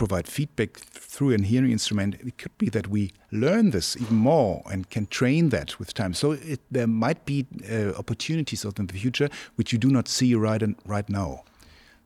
provide 0.02 0.26
feedback 0.26 0.70
through 1.12 1.32
an 1.32 1.44
hearing 1.44 1.70
instrument, 1.70 2.16
it 2.26 2.36
could 2.36 2.56
be 2.58 2.68
that 2.70 2.88
we 2.88 3.12
learn 3.30 3.70
this 3.70 3.96
even 3.96 4.16
more 4.16 4.62
and 4.72 4.90
can 4.90 5.06
train 5.06 5.50
that 5.50 5.78
with 5.78 5.94
time. 5.94 6.12
So 6.12 6.32
it, 6.32 6.60
there 6.72 6.88
might 6.88 7.24
be 7.24 7.46
uh, 7.70 7.92
opportunities 7.96 8.64
in 8.64 8.86
the 8.86 8.98
future 8.98 9.28
which 9.54 9.72
you 9.72 9.78
do 9.78 9.90
not 9.90 10.08
see 10.08 10.34
right, 10.34 10.62
in, 10.62 10.74
right 10.84 11.08
now. 11.08 11.44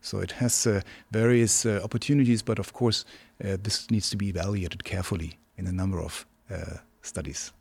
So 0.03 0.21
it 0.21 0.33
has 0.33 0.67
uh, 0.67 0.81
various 1.11 1.65
uh, 1.65 1.81
opportunities, 1.83 2.43
but 2.43 2.59
of 2.59 2.73
course, 2.75 3.07
uh, 3.43 3.57
this 3.63 3.91
needs 3.91 4.11
to 4.11 4.17
be 4.17 4.29
evaluated 4.29 4.85
carefully 4.85 5.39
in 5.57 5.67
a 5.67 5.73
number 5.73 5.99
of 5.99 6.27
uh, 6.51 6.79
studies. 7.03 7.53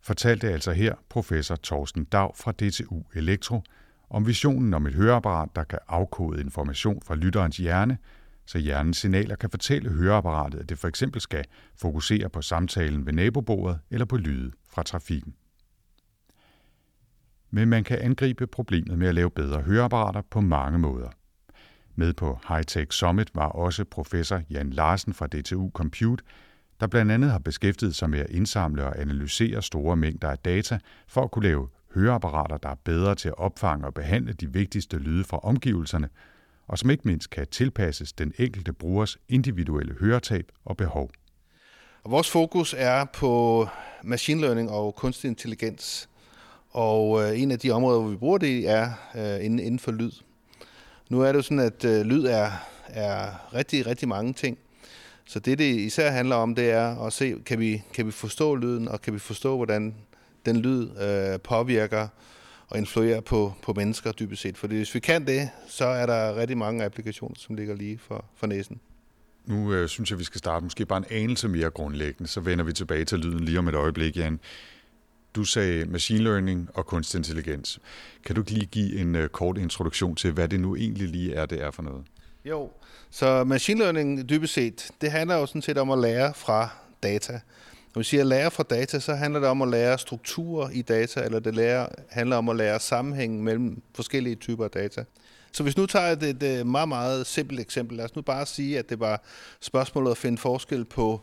Fortalte 0.00 0.52
altså 0.52 0.72
her 0.72 0.94
professor 1.08 1.56
Torsten 1.56 2.04
Dag 2.04 2.30
fra 2.36 2.52
DTU 2.52 3.02
Elektro 3.14 3.62
om 4.10 4.26
visionen 4.26 4.74
om 4.74 4.86
et 4.86 4.94
høreapparat, 4.94 5.48
der 5.56 5.64
kan 5.64 5.78
afkode 5.88 6.40
information 6.40 7.02
fra 7.02 7.14
lytterens 7.14 7.56
hjerne– 7.56 7.98
så 8.46 8.58
hjernens 8.58 8.96
signaler 8.96 9.36
kan 9.36 9.50
fortælle 9.50 9.90
høreapparatet, 9.90 10.58
at 10.58 10.68
det 10.68 10.78
for 10.78 10.88
eksempel 10.88 11.20
skal 11.20 11.44
fokusere 11.76 12.28
på 12.28 12.42
samtalen 12.42 13.06
ved 13.06 13.12
nabobordet 13.12 13.78
eller 13.90 14.04
på 14.04 14.16
lyde 14.16 14.52
fra 14.68 14.82
trafikken. 14.82 15.34
Men 17.50 17.68
man 17.68 17.84
kan 17.84 17.98
angribe 17.98 18.46
problemet 18.46 18.98
med 18.98 19.08
at 19.08 19.14
lave 19.14 19.30
bedre 19.30 19.60
høreapparater 19.60 20.22
på 20.30 20.40
mange 20.40 20.78
måder. 20.78 21.08
Med 21.94 22.12
på 22.12 22.38
Hightech 22.48 22.90
Summit 22.90 23.30
var 23.34 23.48
også 23.48 23.84
professor 23.84 24.42
Jan 24.50 24.70
Larsen 24.70 25.14
fra 25.14 25.26
DTU 25.26 25.70
Compute, 25.70 26.24
der 26.80 26.86
blandt 26.86 27.12
andet 27.12 27.30
har 27.30 27.38
beskæftiget 27.38 27.94
sig 27.94 28.10
med 28.10 28.18
at 28.18 28.30
indsamle 28.30 28.84
og 28.84 29.00
analysere 29.00 29.62
store 29.62 29.96
mængder 29.96 30.30
af 30.30 30.38
data 30.38 30.78
for 31.08 31.22
at 31.22 31.30
kunne 31.30 31.46
lave 31.48 31.68
høreapparater, 31.94 32.56
der 32.56 32.68
er 32.68 32.74
bedre 32.84 33.14
til 33.14 33.28
at 33.28 33.38
opfange 33.38 33.86
og 33.86 33.94
behandle 33.94 34.32
de 34.32 34.52
vigtigste 34.52 34.98
lyde 34.98 35.24
fra 35.24 35.38
omgivelserne– 35.38 36.08
og 36.66 36.78
som 36.78 36.90
ikke 36.90 37.02
mindst 37.08 37.30
kan 37.30 37.46
tilpasses 37.46 38.12
den 38.12 38.32
enkelte 38.38 38.72
brugers 38.72 39.18
individuelle 39.28 39.94
høretab 40.00 40.52
og 40.64 40.76
behov. 40.76 41.10
Og 42.04 42.10
vores 42.10 42.30
fokus 42.30 42.74
er 42.78 43.04
på 43.04 43.66
machine 44.02 44.40
learning 44.40 44.70
og 44.70 44.94
kunstig 44.94 45.28
intelligens. 45.28 46.08
Og 46.70 47.22
øh, 47.22 47.40
en 47.40 47.50
af 47.50 47.58
de 47.58 47.70
områder, 47.70 48.00
hvor 48.00 48.10
vi 48.10 48.16
bruger 48.16 48.38
det, 48.38 48.70
er 48.70 48.90
øh, 49.14 49.44
inden, 49.44 49.78
for 49.78 49.92
lyd. 49.92 50.12
Nu 51.10 51.20
er 51.20 51.26
det 51.26 51.34
jo 51.34 51.42
sådan, 51.42 51.58
at 51.58 51.84
øh, 51.84 52.06
lyd 52.06 52.24
er, 52.24 52.50
er 52.86 53.54
rigtig, 53.54 53.86
rigtig 53.86 54.08
mange 54.08 54.32
ting. 54.32 54.58
Så 55.24 55.40
det, 55.40 55.58
det 55.58 55.74
især 55.74 56.10
handler 56.10 56.36
om, 56.36 56.54
det 56.54 56.70
er 56.70 57.06
at 57.06 57.12
se, 57.12 57.34
kan 57.46 57.58
vi, 57.58 57.82
kan 57.94 58.06
vi 58.06 58.10
forstå 58.10 58.54
lyden, 58.54 58.88
og 58.88 59.00
kan 59.00 59.14
vi 59.14 59.18
forstå, 59.18 59.56
hvordan 59.56 59.94
den 60.46 60.56
lyd 60.56 60.90
øh, 61.00 61.40
påvirker 61.40 62.08
og 62.72 62.78
influere 62.78 63.22
på, 63.22 63.54
på 63.62 63.72
mennesker 63.72 64.12
dybest 64.12 64.42
set. 64.42 64.58
Fordi 64.58 64.76
hvis 64.76 64.94
vi 64.94 65.00
kan 65.00 65.26
det, 65.26 65.50
så 65.68 65.84
er 65.84 66.06
der 66.06 66.36
rigtig 66.36 66.58
mange 66.58 66.84
applikationer, 66.84 67.34
som 67.38 67.54
ligger 67.54 67.74
lige 67.74 67.98
for, 67.98 68.24
for 68.36 68.46
næsen. 68.46 68.80
Nu 69.46 69.72
øh, 69.72 69.88
synes 69.88 70.10
jeg, 70.10 70.18
vi 70.18 70.24
skal 70.24 70.38
starte 70.38 70.64
måske 70.64 70.86
bare 70.86 70.98
en 70.98 71.04
anelse 71.10 71.48
mere 71.48 71.70
grundlæggende, 71.70 72.28
så 72.28 72.40
vender 72.40 72.64
vi 72.64 72.72
tilbage 72.72 73.04
til 73.04 73.18
lyden 73.18 73.44
lige 73.44 73.58
om 73.58 73.68
et 73.68 73.74
øjeblik, 73.74 74.16
Jan. 74.16 74.40
Du 75.34 75.44
sagde 75.44 75.84
machine 75.84 76.24
learning 76.24 76.68
og 76.74 76.86
kunstig 76.86 77.18
intelligens. 77.18 77.80
Kan 78.26 78.34
du 78.34 78.40
ikke 78.40 78.50
lige 78.50 78.66
give 78.66 78.98
en 78.98 79.14
uh, 79.14 79.26
kort 79.26 79.58
introduktion 79.58 80.14
til, 80.14 80.32
hvad 80.32 80.48
det 80.48 80.60
nu 80.60 80.76
egentlig 80.76 81.08
lige 81.08 81.34
er, 81.34 81.46
det 81.46 81.62
er 81.62 81.70
for 81.70 81.82
noget? 81.82 82.04
Jo, 82.44 82.70
så 83.10 83.44
machine 83.44 83.80
learning 83.80 84.28
dybest 84.28 84.52
set, 84.52 84.90
det 85.00 85.10
handler 85.10 85.36
jo 85.36 85.46
sådan 85.46 85.62
set 85.62 85.78
om 85.78 85.90
at 85.90 85.98
lære 85.98 86.34
fra 86.34 86.68
data. 87.02 87.40
Når 87.94 88.00
vi 88.00 88.04
siger 88.04 88.24
lære 88.24 88.50
fra 88.50 88.62
data, 88.62 89.00
så 89.00 89.14
handler 89.14 89.40
det 89.40 89.48
om 89.48 89.62
at 89.62 89.68
lære 89.68 89.98
strukturer 89.98 90.70
i 90.70 90.82
data, 90.82 91.20
eller 91.20 91.40
det 91.40 91.54
lærer, 91.54 91.86
handler 92.10 92.36
om 92.36 92.48
at 92.48 92.56
lære 92.56 92.80
sammenhængen 92.80 93.42
mellem 93.42 93.82
forskellige 93.94 94.36
typer 94.36 94.64
af 94.64 94.70
data. 94.70 95.04
Så 95.52 95.62
hvis 95.62 95.76
nu 95.76 95.86
tager 95.86 96.06
et, 96.06 96.22
et, 96.22 96.42
et 96.42 96.66
meget, 96.66 96.88
meget 96.88 97.26
simpelt 97.26 97.60
eksempel, 97.60 97.96
lad 97.96 98.04
os 98.04 98.16
nu 98.16 98.22
bare 98.22 98.46
sige, 98.46 98.78
at 98.78 98.90
det 98.90 99.00
var 99.00 99.22
spørgsmålet 99.60 100.10
at 100.10 100.16
finde 100.16 100.38
forskel 100.38 100.84
på 100.84 101.20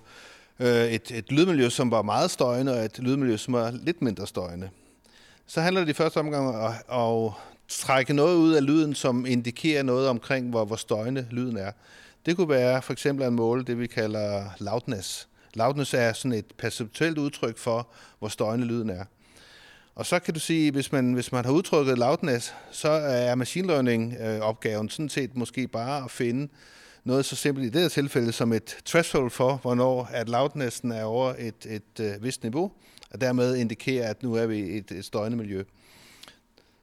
øh, 0.60 0.86
et, 0.86 1.12
et 1.12 1.32
lydmiljø, 1.32 1.70
som 1.70 1.92
var 1.92 2.02
meget 2.02 2.32
støjende, 2.32 2.74
og 2.74 2.86
et 2.86 3.00
lydmiljø, 3.00 3.38
som 3.38 3.54
var 3.54 3.72
lidt 3.72 4.02
mindre 4.02 4.28
støjende. 4.28 4.70
Så 5.46 5.62
handler 5.62 5.82
det 5.82 5.90
i 5.90 5.94
første 5.94 6.18
omgang 6.18 6.48
om 6.48 6.56
at, 6.66 6.72
at 7.00 7.32
trække 7.68 8.14
noget 8.14 8.36
ud 8.36 8.54
af 8.54 8.66
lyden, 8.66 8.96
som 8.96 9.26
indikerer 9.26 9.84
noget 9.84 10.08
omkring, 10.08 10.50
hvor, 10.50 10.66
hvor 10.66 10.76
støjende 10.76 11.28
lyden 11.32 11.58
er. 11.58 11.72
Det 12.26 12.36
kunne 12.36 12.50
være 12.50 12.82
for 12.82 12.94
eksempel 12.94 13.26
at 13.26 13.34
måle 13.34 13.64
det, 13.64 13.80
vi 13.80 13.88
kalder 13.88 14.44
loudness. 14.60 15.29
Loudness 15.54 15.94
er 15.94 16.14
sådan 16.14 16.38
et 16.38 16.46
perceptuelt 16.58 17.18
udtryk 17.18 17.58
for, 17.58 17.88
hvor 18.20 18.28
støjende 18.28 18.66
lyden 18.66 18.90
er. 18.90 19.04
Og 19.96 20.06
så 20.06 20.20
kan 20.20 20.34
du 20.34 20.40
sige, 20.40 20.72
hvis 20.72 20.92
man, 20.92 21.14
hvis 21.14 21.32
man 21.32 21.46
har 21.46 21.52
udtrykket 21.52 21.98
loudness, 21.98 22.54
så 22.72 22.90
er 22.90 23.36
machine 23.36 23.68
learning-opgaven 23.68 24.86
øh, 24.86 24.92
sådan 24.92 25.10
set 25.10 25.36
måske 25.36 25.68
bare 25.68 26.04
at 26.04 26.12
finde 26.12 26.52
noget 27.04 27.26
så 27.26 27.36
simpelt 27.36 27.66
i 27.66 27.70
det 27.70 27.82
her 27.82 27.90
tilfælde 27.90 28.32
som 28.32 28.54
et 28.54 28.78
threshold 28.86 29.32
for, 29.32 29.56
hvornår 29.56 30.10
at 30.12 30.30
loudnessen 30.30 30.92
er 30.92 31.04
over 31.04 31.34
et, 31.40 31.66
et, 31.66 32.00
et 32.00 32.24
vist 32.24 32.44
niveau, 32.44 32.72
og 33.12 33.22
dermed 33.22 33.56
indikerer, 33.56 34.10
at 34.10 34.24
nu 34.24 34.34
er 34.34 34.46
vi 34.46 34.58
i 34.58 34.78
et, 34.78 34.92
et 34.92 35.06
støjende 35.06 35.38
miljø. 35.38 35.64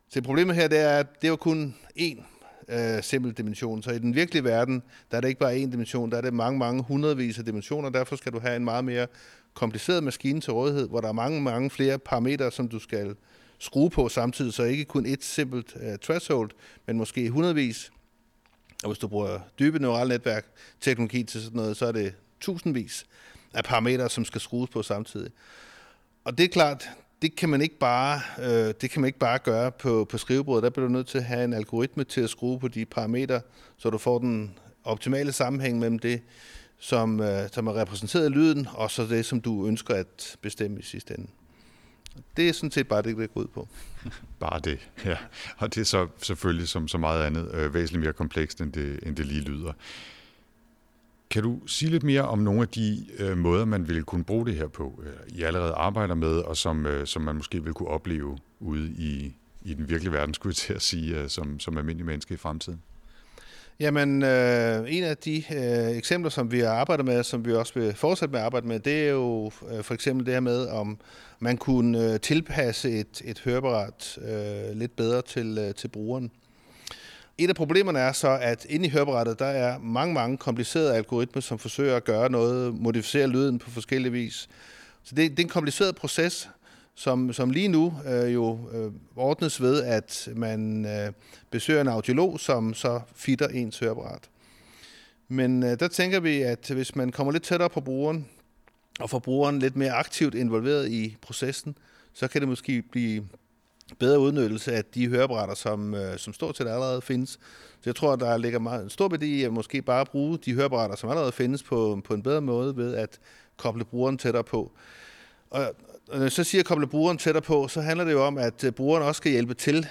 Så 0.09 0.23
problemet 0.23 0.57
her 0.57 0.69
det 0.69 0.79
er, 0.79 0.99
at 0.99 1.07
det 1.21 1.25
er 1.25 1.31
jo 1.31 1.37
kun 1.37 1.75
én 1.99 2.36
øh, 2.69 3.03
simpel 3.03 3.33
dimension. 3.33 3.83
Så 3.83 3.91
i 3.91 3.99
den 3.99 4.15
virkelige 4.15 4.45
verden, 4.45 4.83
der 5.11 5.17
er 5.17 5.21
det 5.21 5.29
ikke 5.29 5.41
bare 5.41 5.57
én 5.57 5.71
dimension, 5.71 6.11
der 6.11 6.17
er 6.17 6.21
det 6.21 6.35
mange, 6.35 6.59
mange 6.59 6.83
hundredvis 6.83 7.39
af 7.39 7.45
dimensioner. 7.45 7.91
Derfor 7.91 8.17
skal 8.17 8.33
du 8.33 8.39
have 8.39 8.57
en 8.57 8.65
meget 8.65 8.85
mere 8.85 9.07
kompliceret 9.55 10.05
maskine 10.05 10.41
til 10.41 10.53
rådighed, 10.53 10.89
hvor 10.89 11.01
der 11.01 11.09
er 11.09 11.13
mange, 11.13 11.43
mange 11.43 11.71
flere 11.71 11.99
parametre, 11.99 12.51
som 12.51 12.69
du 12.69 12.79
skal 12.79 13.17
skrue 13.59 13.91
på 13.91 14.09
samtidig, 14.09 14.53
så 14.53 14.63
ikke 14.63 14.85
kun 14.85 15.07
et 15.07 15.25
simpelt 15.25 15.77
øh, 15.81 15.99
threshold, 15.99 16.51
men 16.87 16.97
måske 16.97 17.31
hundredvis. 17.31 17.91
Og 18.83 18.91
hvis 18.91 18.99
du 18.99 19.09
bruger 19.09 19.39
dybe 19.59 19.79
neurale 19.79 20.09
netværk 20.09 20.47
teknologi 20.81 21.23
til 21.23 21.43
sådan 21.43 21.57
noget, 21.57 21.77
så 21.77 21.87
er 21.87 21.93
det 21.93 22.15
tusindvis 22.41 23.07
af 23.55 23.65
parametre, 23.65 24.11
som 24.11 24.25
skal 24.25 24.41
skrues 24.41 24.71
på 24.71 24.83
samtidig. 24.83 25.31
Og 26.25 26.39
det 26.39 26.45
er 26.45 26.49
klart, 26.49 26.89
det 27.23 27.37
kan 27.37 27.49
man 27.49 27.61
ikke 27.61 27.79
bare, 27.79 28.21
øh, 28.39 28.75
det 28.81 28.91
kan 28.91 29.01
man 29.01 29.07
ikke 29.07 29.19
bare 29.19 29.39
gøre 29.39 29.73
på, 29.73 30.07
på 30.11 30.19
skrivebordet. 30.19 30.63
Der 30.63 30.71
bliver 30.71 30.87
du 30.87 30.93
nødt 30.93 31.07
til 31.07 31.19
at 31.19 31.25
have 31.25 31.45
en 31.45 31.53
algoritme 31.53 32.05
til 32.05 32.21
at 32.21 32.31
skrue 32.31 32.61
på 32.61 32.69
de 32.69 32.85
parametre, 32.85 33.41
så 33.77 33.91
du 33.91 33.99
får 33.99 34.19
den 34.19 34.59
optimale 34.85 35.33
sammenhæng 35.33 35.79
mellem 35.79 35.99
det, 35.99 36.23
som, 36.79 37.21
øh, 37.21 37.49
som 37.53 37.67
er 37.67 37.81
repræsenteret 37.81 38.31
i 38.31 38.33
lyden, 38.33 38.69
og 38.73 38.91
så 38.91 39.07
det, 39.07 39.27
som 39.27 39.41
du 39.41 39.67
ønsker 39.67 39.95
at 39.95 40.37
bestemme 40.43 40.79
i 40.79 40.83
sidste 40.83 41.15
ende. 41.19 41.27
Det 42.37 42.49
er 42.49 42.53
sådan 42.53 42.71
set 42.71 42.89
bare 42.89 43.03
det, 43.03 43.17
det 43.17 43.35
går 43.35 43.41
ud 43.41 43.47
på. 43.47 43.69
bare 44.41 44.61
det, 44.61 44.89
ja. 45.05 45.17
Og 45.59 45.75
det 45.75 45.81
er 45.81 45.85
så 45.85 46.09
selvfølgelig 46.23 46.69
som 46.69 46.89
så 46.89 46.99
meget 46.99 47.25
andet 47.25 47.51
øh, 47.55 47.75
væsentligt 47.75 48.05
mere 48.05 48.13
komplekst, 48.13 48.61
end 48.61 48.73
det, 48.73 49.01
end 49.03 49.17
det 49.17 49.27
lige 49.27 49.41
lyder. 49.41 49.73
Kan 51.31 51.43
du 51.43 51.67
sige 51.67 51.91
lidt 51.91 52.03
mere 52.03 52.23
om 52.23 52.39
nogle 52.39 52.63
af 52.63 52.69
de 52.69 53.07
øh, 53.19 53.39
måder, 53.39 53.65
man 53.65 53.89
ville 53.89 54.03
kunne 54.03 54.25
bruge 54.25 54.47
det 54.47 54.55
her 54.55 54.69
på, 54.69 55.03
øh, 55.07 55.39
I 55.39 55.43
allerede 55.43 55.73
arbejder 55.73 56.15
med, 56.15 56.39
og 56.39 56.57
som, 56.57 56.87
øh, 56.87 57.07
som 57.07 57.23
man 57.23 57.37
måske 57.37 57.65
vil 57.65 57.73
kunne 57.73 57.89
opleve 57.89 58.39
ude 58.61 58.89
i, 58.89 59.35
i 59.65 59.75
den 59.75 59.89
virkelige 59.89 60.13
verden, 60.13 60.35
skulle 60.35 60.51
jeg 60.51 60.57
til 60.57 60.75
at 60.75 60.83
sige, 60.83 61.21
øh, 61.21 61.29
som, 61.29 61.61
som 61.61 61.79
almindelig 61.79 62.07
menneske 62.07 62.35
i 62.35 62.37
fremtiden? 62.37 62.83
Jamen, 63.81 64.23
øh, 64.23 64.85
en 64.89 65.05
af 65.05 65.17
de 65.17 65.37
øh, 65.37 65.97
eksempler, 65.97 66.31
som 66.31 66.53
vi 66.53 66.61
har 66.61 66.69
arbejdet 66.69 67.07
med, 67.07 67.23
som 67.23 67.45
vi 67.47 67.53
også 67.53 67.73
vil 67.75 67.95
fortsætte 67.95 68.33
med 68.33 68.41
at 68.41 68.47
arbejde 68.47 68.67
med, 68.67 68.81
det 68.81 69.07
er 69.07 69.11
jo 69.11 69.51
øh, 69.71 69.83
for 69.83 69.95
eksempel 69.95 70.27
det 70.27 70.35
her 70.35 70.41
med, 70.41 70.67
om 70.67 70.99
man 71.39 71.57
kunne 71.57 72.13
øh, 72.13 72.21
tilpasse 72.21 72.91
et, 72.91 73.23
et 73.25 73.41
høreapparat 73.45 74.19
øh, 74.23 74.79
lidt 74.79 74.97
bedre 74.97 75.23
til, 75.23 75.59
øh, 75.61 75.75
til 75.75 75.89
brugeren. 75.89 76.31
Et 77.39 77.49
af 77.49 77.55
problemerne 77.55 77.99
er 77.99 78.13
så, 78.13 78.39
at 78.41 78.67
inde 78.69 78.87
i 78.87 78.89
høreapparatet, 78.89 79.39
der 79.39 79.47
er 79.47 79.79
mange, 79.79 80.15
mange 80.15 80.37
komplicerede 80.37 80.95
algoritmer, 80.95 81.43
som 81.43 81.59
forsøger 81.59 81.97
at 81.97 82.05
gøre 82.05 82.31
noget, 82.31 82.75
modificere 82.75 83.27
lyden 83.27 83.59
på 83.59 83.71
forskellige 83.71 84.13
vis. 84.13 84.49
Så 85.03 85.15
det, 85.15 85.31
det 85.31 85.39
er 85.39 85.43
en 85.43 85.49
kompliceret 85.49 85.97
proces, 85.97 86.49
som, 86.95 87.33
som 87.33 87.51
lige 87.51 87.69
nu 87.69 87.95
øh, 88.07 88.35
jo 88.35 88.59
øh, 88.73 88.93
ordnes 89.17 89.63
ved, 89.63 89.83
at 89.83 90.29
man 90.37 90.87
øh, 90.87 91.13
besøger 91.51 91.81
en 91.81 91.89
audiolog, 91.89 92.41
som 92.41 92.75
så 92.75 93.01
fitter 93.15 93.49
ens 93.49 93.79
høreapparat. 93.79 94.31
Men 95.29 95.63
øh, 95.63 95.81
der 95.81 95.89
tænker 95.89 96.21
vi, 96.21 96.43
at 96.43 96.71
hvis 96.75 96.97
man 96.97 97.13
kommer 97.13 97.33
lidt 97.33 97.43
tættere 97.43 97.71
på 97.71 97.81
brugeren, 97.81 98.27
og 99.01 99.11
får 99.11 99.19
brugeren 99.19 99.59
lidt 99.59 99.77
mere 99.77 99.93
aktivt 99.93 100.35
involveret 100.35 100.91
i 100.91 101.17
processen, 101.21 101.77
så 102.13 102.29
kan 102.29 102.41
det 102.41 102.49
måske 102.49 102.83
blive 102.83 103.29
bedre 103.99 104.19
udnyttelse 104.19 104.73
af 104.73 104.85
de 104.85 105.09
høreapparater, 105.09 105.55
som, 105.55 105.95
øh, 105.95 106.19
som 106.19 106.33
stort 106.33 106.57
set 106.57 106.69
allerede 106.69 107.03
findes. 107.03 107.31
Så 107.31 107.83
jeg 107.87 107.97
tror, 107.97 108.17
der 108.17 108.37
ligger 108.37 108.59
meget 108.59 108.85
en 108.85 108.91
stor 108.91 109.09
værdi 109.09 109.41
i 109.41 109.45
at 109.45 109.53
måske 109.53 109.83
bare 109.83 110.07
bruge 110.07 110.39
de 110.39 110.55
høreapparater, 110.55 110.97
som 110.97 111.11
allerede 111.11 111.33
findes 111.33 111.63
på, 111.63 112.01
på 112.05 112.15
en 112.15 112.23
bedre 112.23 112.41
måde 112.41 112.77
ved 112.77 112.95
at 112.95 113.19
koble 113.57 113.85
brugeren 113.85 114.19
tættere 114.19 114.45
på. 114.45 114.73
Og, 115.51 115.75
og 116.09 116.17
når 116.17 116.23
jeg 116.23 116.33
så 116.33 116.45
siger 116.45 116.63
at 116.63 116.67
koble 116.67 116.87
brugeren 116.87 117.19
tættere 117.19 117.43
på, 117.43 117.69
så 117.69 117.81
handler 117.81 118.05
det 118.05 118.13
jo 118.13 118.25
om, 118.25 118.39
at 118.39 118.65
øh, 118.65 118.73
brugeren 118.73 119.03
også 119.03 119.19
skal 119.19 119.33
hjælpe 119.33 119.55
til 119.55 119.87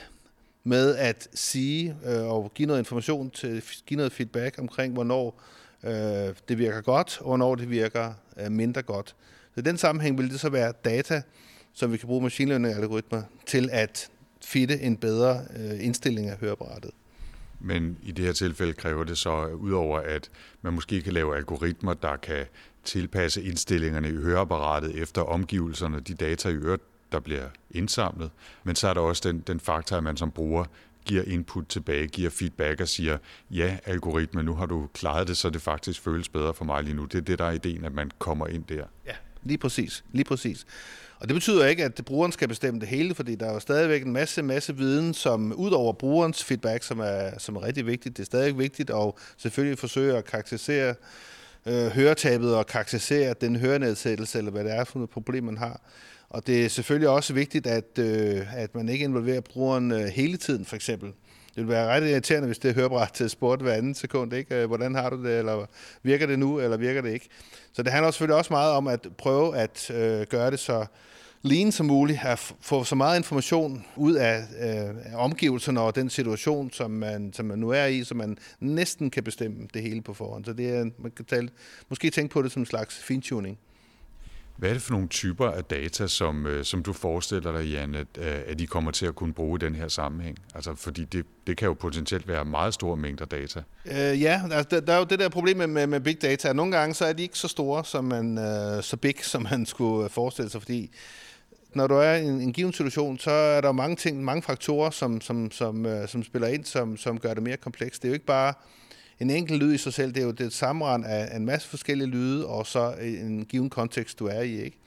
med 0.64 0.96
at 0.96 1.28
sige 1.34 1.98
øh, 2.06 2.26
og 2.26 2.52
give 2.56 2.66
noget 2.66 2.80
information, 2.80 3.30
til, 3.30 3.64
give 3.86 3.98
noget 3.98 4.12
feedback 4.12 4.60
omkring, 4.60 4.94
hvornår 4.94 5.42
øh, 5.84 6.36
det 6.50 6.58
virker 6.58 6.82
godt, 6.82 7.18
og 7.20 7.26
hvornår 7.26 7.56
det 7.56 7.70
virker 7.70 8.14
øh, 8.40 8.52
mindre 8.52 8.82
godt. 8.82 9.16
Så 9.54 9.60
i 9.60 9.62
den 9.62 9.78
sammenhæng 9.78 10.18
vil 10.18 10.30
det 10.30 10.40
så 10.40 10.50
være 10.50 10.74
data, 10.86 11.22
som 11.76 11.92
vi 11.92 11.98
kan 11.98 12.08
bruge 12.08 12.24
machine 12.24 12.50
learning-algoritmer 12.50 13.22
til 13.46 13.70
at 13.72 14.10
fitte 14.42 14.82
en 14.82 14.98
bedre 14.98 15.42
øh, 15.58 15.86
indstilling 15.86 16.30
af 16.30 16.38
høreapparatet. 16.38 16.92
Men 17.60 17.98
i 18.04 18.12
det 18.12 18.26
her 18.26 18.34
tilfælde 18.34 18.74
kræver 18.74 19.04
det 19.04 19.18
så, 19.18 19.46
udover 19.46 20.00
at 20.00 20.30
man 20.62 20.74
måske 20.74 21.02
kan 21.02 21.14
lave 21.14 21.38
algoritmer, 21.38 21.94
der 21.94 22.16
kan 22.16 22.46
tilpasse 22.84 23.44
indstillingerne 23.44 24.10
i 24.10 24.16
høreapparatet 24.16 24.96
efter 25.02 25.22
omgivelserne, 25.22 26.00
de 26.00 26.14
data 26.14 26.50
i 26.50 26.54
øret, 26.54 26.82
der 27.12 27.20
bliver 27.20 27.48
indsamlet. 27.72 28.32
Men 28.64 28.76
så 28.76 28.88
er 28.88 28.94
der 28.94 29.02
også 29.02 29.30
den, 29.30 29.40
den 29.40 29.60
faktor, 29.60 29.98
at 29.98 30.04
man 30.04 30.18
som 30.18 30.32
bruger 30.32 30.66
giver 31.06 31.24
input 31.24 31.68
tilbage, 31.68 32.08
giver 32.08 32.30
feedback 32.30 32.82
og 32.82 32.88
siger, 32.88 33.18
ja, 33.52 33.78
algoritme, 33.86 34.44
nu 34.44 34.54
har 34.54 34.66
du 34.66 34.88
klaret 34.94 35.28
det, 35.28 35.38
så 35.38 35.50
det 35.50 35.62
faktisk 35.62 36.02
føles 36.02 36.30
bedre 36.30 36.54
for 36.54 36.66
mig 36.66 36.84
lige 36.84 36.96
nu. 36.96 37.06
Det 37.06 37.18
er 37.18 37.22
det, 37.22 37.40
der 37.40 37.46
er 37.46 37.52
ideen, 37.52 37.86
at 37.86 37.94
man 37.94 38.12
kommer 38.20 38.48
ind 38.48 38.64
der. 38.64 38.86
Ja, 39.06 39.16
lige 39.46 39.58
præcis. 39.58 40.04
Lige 40.12 40.26
præcis. 40.26 40.66
Og 41.20 41.28
det 41.28 41.34
betyder 41.34 41.66
ikke, 41.66 41.84
at 41.84 42.02
brugeren 42.06 42.32
skal 42.32 42.48
bestemme 42.48 42.80
det 42.80 42.88
hele, 42.88 43.16
fordi 43.16 43.36
der 43.36 43.46
er 43.46 43.54
jo 43.54 43.60
stadigvæk 43.60 44.06
en 44.06 44.14
masse, 44.14 44.44
masse 44.44 44.78
viden, 44.78 45.14
som 45.14 45.54
ud 45.54 45.72
over 45.72 45.94
brugerens 45.94 46.44
feedback, 46.44 46.84
som 46.84 47.00
er, 47.00 47.32
som 47.38 47.56
er 47.56 47.64
rigtig 47.64 47.86
vigtigt. 47.86 48.18
Det 48.18 48.24
er 48.24 48.26
stadig 48.26 48.58
vigtigt 48.58 48.90
at 48.90 49.12
selvfølgelig 49.38 49.80
forsøge 49.80 50.18
at 50.18 50.26
karakterisere 50.26 50.96
øh, 51.66 51.88
høretabet 51.88 52.56
og 52.56 52.68
karakterisere 52.68 53.36
den 53.42 53.56
hørenedsættelse, 53.56 54.38
eller 54.38 54.52
hvad 54.52 54.64
det 54.64 54.76
er 54.76 54.84
for 54.84 55.04
et 55.04 55.10
problem, 55.10 55.44
man 55.44 55.58
har. 55.58 55.82
Og 56.30 56.48
det 56.48 56.66
er 56.66 56.70
selvfølgelig 56.70 57.10
også 57.10 57.34
vigtigt, 57.34 57.68
at, 57.68 58.00
øh, 58.00 58.58
at 58.58 58.76
man 58.76 58.90
ikke 58.90 59.06
involverer 59.06 59.42
brugeren 59.42 59.92
øh, 59.92 60.06
hele 60.06 60.38
tiden, 60.38 60.66
for 60.66 60.76
eksempel. 60.76 61.12
Det 61.56 61.62
ville 61.62 61.74
være 61.74 61.88
ret 61.88 62.10
irriterende, 62.10 62.46
hvis 62.46 62.60
det 62.60 62.76
hørebræt 62.76 63.12
til 63.14 63.30
sport 63.30 63.62
hver 63.62 63.74
anden 63.74 63.96
sekund. 63.96 64.34
Ikke? 64.34 64.56
Øh, 64.56 64.68
hvordan 64.68 64.96
har 64.96 65.10
du 65.10 65.24
det, 65.24 65.40
eller 65.40 65.66
virker 66.04 66.28
det 66.28 66.40
nu, 66.40 66.60
eller 66.60 66.78
virker 66.78 67.02
det 67.02 67.14
ikke? 67.14 67.28
Så 67.74 67.84
det 67.84 67.92
handler 67.92 68.12
selvfølgelig 68.12 68.38
også 68.38 68.54
meget 68.54 68.72
om 68.72 68.88
at 68.88 69.08
prøve 69.18 69.58
at 69.58 69.92
øh, 69.92 70.28
gøre 70.28 70.52
det 70.52 70.60
så 70.60 70.86
lean 71.42 71.72
som 71.72 71.86
muligt, 71.86 72.20
at 72.24 72.54
få 72.62 72.84
så 72.84 72.96
meget 72.96 73.18
information 73.18 73.86
ud 73.96 74.14
af 74.14 74.44
øh, 74.62 75.16
omgivelserne 75.16 75.82
og 75.82 75.96
den 75.96 76.10
situation, 76.10 76.72
som 76.72 76.92
man, 76.92 77.34
som 77.34 77.46
man 77.46 77.60
nu 77.60 77.70
er 77.70 77.86
i, 77.86 78.04
så 78.04 78.16
man 78.16 78.38
næsten 78.60 79.10
kan 79.10 79.24
bestemme 79.24 79.68
det 79.74 79.82
hele 79.82 80.02
på 80.02 80.14
forhånd. 80.14 80.46
Så 80.46 80.54
det 80.54 80.70
er, 80.70 80.86
man 80.98 81.12
kan 81.12 81.26
tale, 81.26 81.50
måske 81.90 82.10
tænke 82.10 82.34
på 82.34 82.42
det 82.42 82.52
som 82.52 82.62
en 82.62 82.66
slags 82.66 82.96
fintuning. 83.00 83.58
Hvad 84.58 84.70
er 84.70 84.74
det 84.74 84.82
for 84.82 84.92
nogle 84.92 85.08
typer 85.08 85.48
af 85.48 85.64
data, 85.64 86.08
som, 86.08 86.48
øh, 86.48 86.66
som 86.66 86.84
du 86.84 86.94
forestiller 86.94 87.52
dig, 87.52 87.66
Jan, 87.66 87.96
at, 87.96 88.08
øh, 88.18 88.40
at 88.48 88.62
I 88.62 88.66
kommer 88.66 88.92
til 88.92 89.06
at 89.06 89.16
kunne 89.16 89.34
bruge 89.34 89.60
i 89.62 89.66
den 89.66 89.76
her 89.76 89.88
sammenhæng? 89.88 90.38
Altså, 90.56 90.76
fordi 90.76 91.06
det, 91.06 91.26
det 91.48 91.58
kan 91.58 91.66
jo 91.66 91.74
potentielt 91.74 92.28
være 92.28 92.46
meget 92.46 92.74
store 92.74 92.98
mængder 92.98 93.26
data. 93.26 93.62
Øh, 93.86 94.22
ja, 94.22 94.42
altså, 94.52 94.68
der, 94.72 94.80
der 94.80 94.94
er 94.94 94.98
jo 94.98 95.04
det 95.04 95.20
der 95.20 95.30
problem 95.30 95.58
med, 95.58 95.88
med 95.88 96.00
big 96.00 96.22
data. 96.22 96.54
Nogle 96.54 96.78
gange 96.78 96.94
så 96.94 97.06
er 97.06 97.14
de 97.14 97.24
ikke 97.24 97.38
så 97.38 97.48
store, 97.48 97.86
som 97.86 98.04
man, 98.04 98.38
øh, 98.38 98.84
så 98.84 98.98
big, 98.98 99.16
som 99.22 99.48
man 99.52 99.66
skulle 99.66 100.06
øh, 100.06 100.10
forestille 100.10 100.52
sig, 100.52 100.62
fordi 100.62 100.92
når 101.74 101.88
du 101.88 101.94
er 101.94 102.14
i 102.14 102.26
en, 102.26 102.42
en 102.42 102.54
given 102.54 102.74
situation, 102.74 103.20
så 103.20 103.32
er 103.32 103.62
der 103.62 103.72
mange 103.72 103.96
ting, 103.96 104.24
mange 104.24 104.42
faktorer, 104.42 104.90
som, 104.90 105.22
som, 105.22 105.52
som, 105.52 105.86
øh, 105.86 106.08
som 106.08 106.24
spiller 106.24 106.48
ind, 106.48 106.66
som, 106.66 106.98
som 106.98 107.20
gør 107.20 107.34
det 107.34 107.44
mere 107.44 107.58
komplekst. 107.58 108.02
Det 108.02 108.08
er 108.08 108.10
jo 108.10 108.14
ikke 108.14 108.26
bare 108.26 108.54
en 109.20 109.30
enkelt 109.30 109.60
lyd 109.60 109.74
i 109.74 109.78
sig 109.78 109.94
selv, 109.94 110.14
det 110.14 110.22
er 110.22 110.26
jo 110.26 110.32
det 110.32 110.54
sammenrend 110.54 111.06
af 111.06 111.36
en 111.36 111.46
masse 111.46 111.68
forskellige 111.68 112.08
lyde, 112.08 112.48
og 112.48 112.68
så 112.68 112.94
en 113.02 113.46
given 113.46 113.70
kontekst, 113.70 114.20
du 114.20 114.28
er 114.28 114.42
i, 114.42 114.62
ikke? 114.64 114.78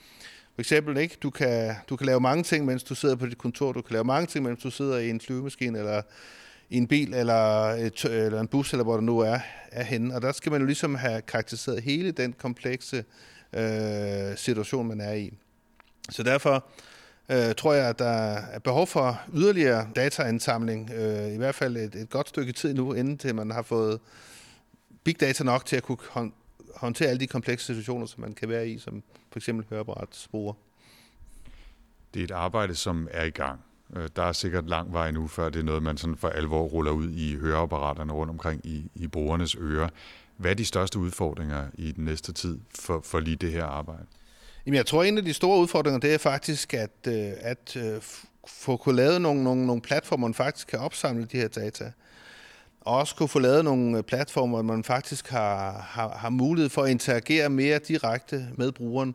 For 0.54 0.60
eksempel, 0.62 0.96
ikke? 0.96 1.16
Du, 1.22 1.30
kan, 1.30 1.74
du 1.88 1.96
kan 1.96 2.06
lave 2.06 2.20
mange 2.20 2.42
ting, 2.42 2.64
mens 2.64 2.82
du 2.82 2.94
sidder 2.94 3.16
på 3.16 3.26
dit 3.26 3.38
kontor. 3.38 3.72
Du 3.72 3.82
kan 3.82 3.92
lave 3.92 4.04
mange 4.04 4.26
ting, 4.26 4.44
mens 4.44 4.62
du 4.62 4.70
sidder 4.70 4.98
i 4.98 5.10
en 5.10 5.20
flyvemaskine, 5.20 5.78
eller 5.78 6.02
i 6.70 6.76
en 6.76 6.86
bil, 6.86 7.14
eller, 7.14 7.64
et, 7.64 8.04
eller 8.04 8.40
en 8.40 8.48
bus, 8.48 8.72
eller 8.72 8.84
hvor 8.84 8.96
du 8.96 9.02
nu 9.02 9.18
er, 9.18 9.38
er 9.72 9.84
henne. 9.84 10.14
Og 10.14 10.22
der 10.22 10.32
skal 10.32 10.52
man 10.52 10.60
jo 10.60 10.66
ligesom 10.66 10.94
have 10.94 11.22
karakteriseret 11.22 11.82
hele 11.82 12.10
den 12.10 12.32
komplekse 12.32 13.04
øh, 13.52 14.36
situation, 14.36 14.88
man 14.88 15.00
er 15.00 15.12
i. 15.12 15.32
Så 16.10 16.22
derfor 16.22 16.64
øh, 17.30 17.54
tror 17.54 17.72
jeg, 17.72 17.88
at 17.88 17.98
der 17.98 18.34
er 18.34 18.58
behov 18.58 18.86
for 18.86 19.20
yderligere 19.34 19.88
dataindsamling, 19.96 20.90
øh, 20.90 21.34
i 21.34 21.36
hvert 21.36 21.54
fald 21.54 21.76
et, 21.76 21.94
et 21.94 22.10
godt 22.10 22.28
stykke 22.28 22.52
tid 22.52 22.74
nu, 22.74 22.92
inden 22.92 23.18
til 23.18 23.34
man 23.34 23.50
har 23.50 23.62
fået 23.62 24.00
big 25.04 25.20
data 25.20 25.44
nok 25.44 25.66
til 25.66 25.76
at 25.76 25.82
kunne 25.82 25.98
håndtere 26.76 27.08
alle 27.08 27.20
de 27.20 27.26
komplekse 27.26 27.66
situationer, 27.66 28.06
som 28.06 28.20
man 28.20 28.32
kan 28.32 28.48
være 28.48 28.68
i, 28.68 28.78
som 28.78 29.02
for 29.32 29.38
eksempel 29.38 29.66
høreapparatbrugere. 29.70 30.54
Det 32.14 32.20
er 32.20 32.24
et 32.24 32.30
arbejde, 32.30 32.74
som 32.74 33.08
er 33.10 33.24
i 33.24 33.30
gang. 33.30 33.60
Øh, 33.96 34.08
der 34.16 34.22
er 34.22 34.32
sikkert 34.32 34.68
lang 34.68 34.92
vej 34.92 35.10
nu, 35.10 35.26
før 35.26 35.48
det 35.48 35.58
er 35.58 35.64
noget, 35.64 35.82
man 35.82 35.96
sådan 35.96 36.16
for 36.16 36.28
alvor 36.28 36.62
ruller 36.62 36.92
ud 36.92 37.10
i 37.10 37.36
høreapparaterne 37.36 38.12
rundt 38.12 38.30
omkring 38.30 38.66
i, 38.66 38.90
i 38.94 39.06
brugernes 39.06 39.56
ører. 39.60 39.88
Hvad 40.36 40.50
er 40.50 40.54
de 40.54 40.64
største 40.64 40.98
udfordringer 40.98 41.66
i 41.74 41.92
den 41.92 42.04
næste 42.04 42.32
tid 42.32 42.58
for, 42.80 43.00
for 43.04 43.20
lige 43.20 43.36
det 43.36 43.52
her 43.52 43.64
arbejde? 43.64 44.06
Jamen, 44.68 44.76
jeg 44.76 44.86
tror, 44.86 45.02
at 45.02 45.08
en 45.08 45.18
af 45.18 45.24
de 45.24 45.34
store 45.34 45.60
udfordringer, 45.60 46.00
det 46.00 46.14
er 46.14 46.18
faktisk 46.18 46.74
at, 46.74 46.90
øh, 47.06 47.32
at 47.40 47.76
øh, 47.76 48.00
få 48.46 48.76
kunne 48.76 48.96
lave 48.96 49.20
nogle, 49.20 49.44
nogle, 49.44 49.66
nogle 49.66 49.82
platformer, 49.82 50.26
man 50.26 50.34
faktisk 50.34 50.66
kan 50.66 50.78
opsamle 50.78 51.26
de 51.32 51.36
her 51.36 51.48
data. 51.48 51.92
Og 52.80 52.96
også 52.96 53.14
kunne 53.14 53.28
få 53.28 53.38
lavet 53.38 53.64
nogle 53.64 53.98
øh, 53.98 54.02
platformer, 54.02 54.62
hvor 54.62 54.74
man 54.74 54.84
faktisk 54.84 55.28
har, 55.28 55.86
har, 55.88 56.08
har 56.08 56.30
mulighed 56.30 56.68
for 56.68 56.82
at 56.82 56.90
interagere 56.90 57.48
mere 57.48 57.78
direkte 57.78 58.48
med 58.56 58.72
brugeren. 58.72 59.14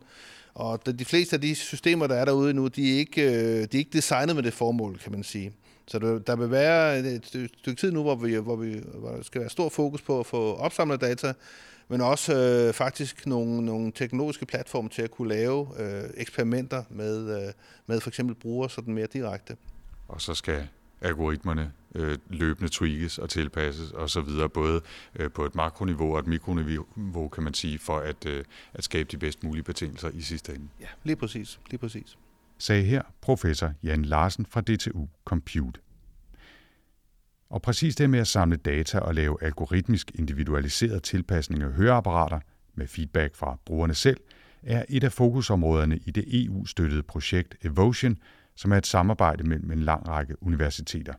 Og 0.54 1.00
de 1.00 1.06
fleste 1.06 1.36
af 1.36 1.42
de 1.42 1.56
systemer, 1.56 2.08
der 2.08 2.16
er 2.16 2.26
derude 2.26 2.54
nu, 2.54 2.68
de 2.68 2.94
er 2.94 2.98
ikke, 2.98 3.22
øh, 3.22 3.58
de 3.58 3.62
er 3.62 3.78
ikke 3.78 3.94
designet 3.94 4.36
med 4.36 4.44
det 4.44 4.54
formål, 4.54 5.00
kan 5.00 5.12
man 5.12 5.24
sige. 5.24 5.52
Så 5.88 6.20
der 6.28 6.36
vil 6.36 6.52
være 6.52 7.00
et 7.00 7.50
stykke 7.58 7.80
tid 7.80 7.92
nu, 7.92 8.02
hvor, 8.02 8.16
vi, 8.16 8.36
hvor, 8.36 8.56
vi, 8.56 8.82
hvor 8.94 9.10
der 9.10 9.24
skal 9.24 9.42
være 9.42 9.50
stor 9.50 9.70
fokus 9.70 10.02
på 10.02 10.20
at 10.20 10.26
få 10.26 10.56
opsamlet 10.56 11.02
data, 11.02 11.34
men 11.94 12.02
også 12.02 12.36
øh, 12.36 12.74
faktisk 12.74 13.28
nogle, 13.28 13.66
nogle 13.66 13.92
teknologiske 13.92 14.46
platforme 14.46 14.90
til 14.90 15.02
at 15.02 15.12
kunne 15.12 15.30
lave 15.30 15.68
øh, 15.80 16.10
eksperimenter 16.18 16.84
med, 16.90 17.46
øh, 17.48 17.54
med 17.88 18.00
for 18.00 18.10
eksempel 18.10 18.36
brugere 18.36 18.70
sådan 18.70 18.94
mere 18.94 19.08
direkte. 19.14 19.58
Og 20.08 20.22
så 20.22 20.34
skal 20.34 20.68
algoritmerne 21.02 21.72
øh, 21.96 22.18
løbende 22.30 22.70
tweakes 22.72 23.18
og 23.18 23.30
tilpasses 23.30 23.92
og 23.92 24.10
så 24.10 24.22
videre, 24.22 24.50
både 24.50 24.82
øh, 25.16 25.32
på 25.32 25.46
et 25.46 25.56
makroniveau 25.56 26.14
og 26.14 26.20
et 26.20 26.28
mikroniveau, 26.28 27.28
kan 27.28 27.44
man 27.44 27.54
sige, 27.54 27.80
for 27.80 27.98
at, 27.98 28.26
øh, 28.26 28.44
at 28.74 28.84
skabe 28.84 29.10
de 29.12 29.18
bedst 29.18 29.44
mulige 29.44 29.64
betingelser 29.64 30.10
i 30.14 30.22
sidste 30.22 30.56
ende. 30.56 30.68
Ja, 30.80 30.88
lige 31.04 31.16
præcis. 31.16 31.60
Lige 31.70 31.80
præcis. 31.80 32.18
Sagde 32.58 32.84
her 32.84 33.02
professor 33.22 33.74
Jan 33.84 34.06
Larsen 34.06 34.46
fra 34.50 34.62
DTU 34.62 35.08
Compute. 35.26 35.80
Og 37.54 37.62
præcis 37.62 37.96
det 37.96 38.10
med 38.10 38.20
at 38.20 38.28
samle 38.28 38.56
data 38.56 39.00
og 39.00 39.16
lave 39.16 39.44
algoritmisk 39.44 40.12
individualiseret 40.16 41.04
tilpasning 41.04 41.64
af 41.64 41.72
høreapparater 41.72 42.40
med 42.76 42.88
feedback 42.88 43.36
fra 43.36 43.58
brugerne 43.66 43.94
selv, 43.94 44.18
er 44.64 44.86
et 44.90 45.04
af 45.04 45.12
fokusområderne 45.12 45.98
i 45.98 46.12
det 46.12 46.46
EU-støttede 46.46 47.04
projekt 47.04 47.56
Evotion, 47.64 48.18
som 48.56 48.72
er 48.72 48.78
et 48.78 48.88
samarbejde 48.88 49.44
mellem 49.44 49.72
en 49.72 49.80
lang 49.80 50.08
række 50.08 50.44
universiteter. 50.44 51.14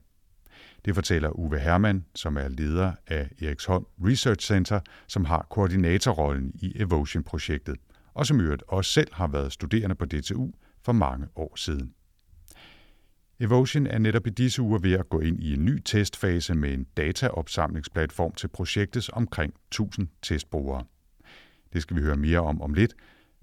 Det 0.84 0.94
fortæller 0.94 1.30
Uwe 1.30 1.58
Hermann, 1.58 2.04
som 2.14 2.36
er 2.36 2.48
leder 2.48 2.92
af 3.06 3.30
Eriksholm 3.42 3.84
Research 4.04 4.46
Center, 4.46 4.80
som 5.06 5.24
har 5.24 5.46
koordinatorrollen 5.50 6.52
i 6.54 6.72
Evotion-projektet, 6.76 7.76
og 8.14 8.26
som 8.26 8.40
i 8.40 8.42
øvrigt 8.42 8.62
også 8.68 8.92
selv 8.92 9.14
har 9.14 9.26
været 9.26 9.52
studerende 9.52 9.94
på 9.94 10.04
DTU 10.04 10.50
for 10.82 10.92
mange 10.92 11.26
år 11.36 11.56
siden. 11.56 11.94
Evotion 13.44 13.86
er 13.86 13.98
netop 13.98 14.26
i 14.26 14.30
disse 14.30 14.62
uger 14.62 14.78
ved 14.78 14.92
at 14.92 15.08
gå 15.08 15.20
ind 15.20 15.42
i 15.42 15.54
en 15.54 15.64
ny 15.64 15.82
testfase 15.84 16.54
med 16.54 16.74
en 16.74 16.86
dataopsamlingsplatform 16.96 18.32
til 18.32 18.48
projektets 18.48 19.10
omkring 19.12 19.54
1000 19.68 20.08
testbrugere. 20.22 20.84
Det 21.72 21.82
skal 21.82 21.96
vi 21.96 22.02
høre 22.02 22.16
mere 22.16 22.38
om 22.38 22.62
om 22.62 22.74
lidt, 22.74 22.94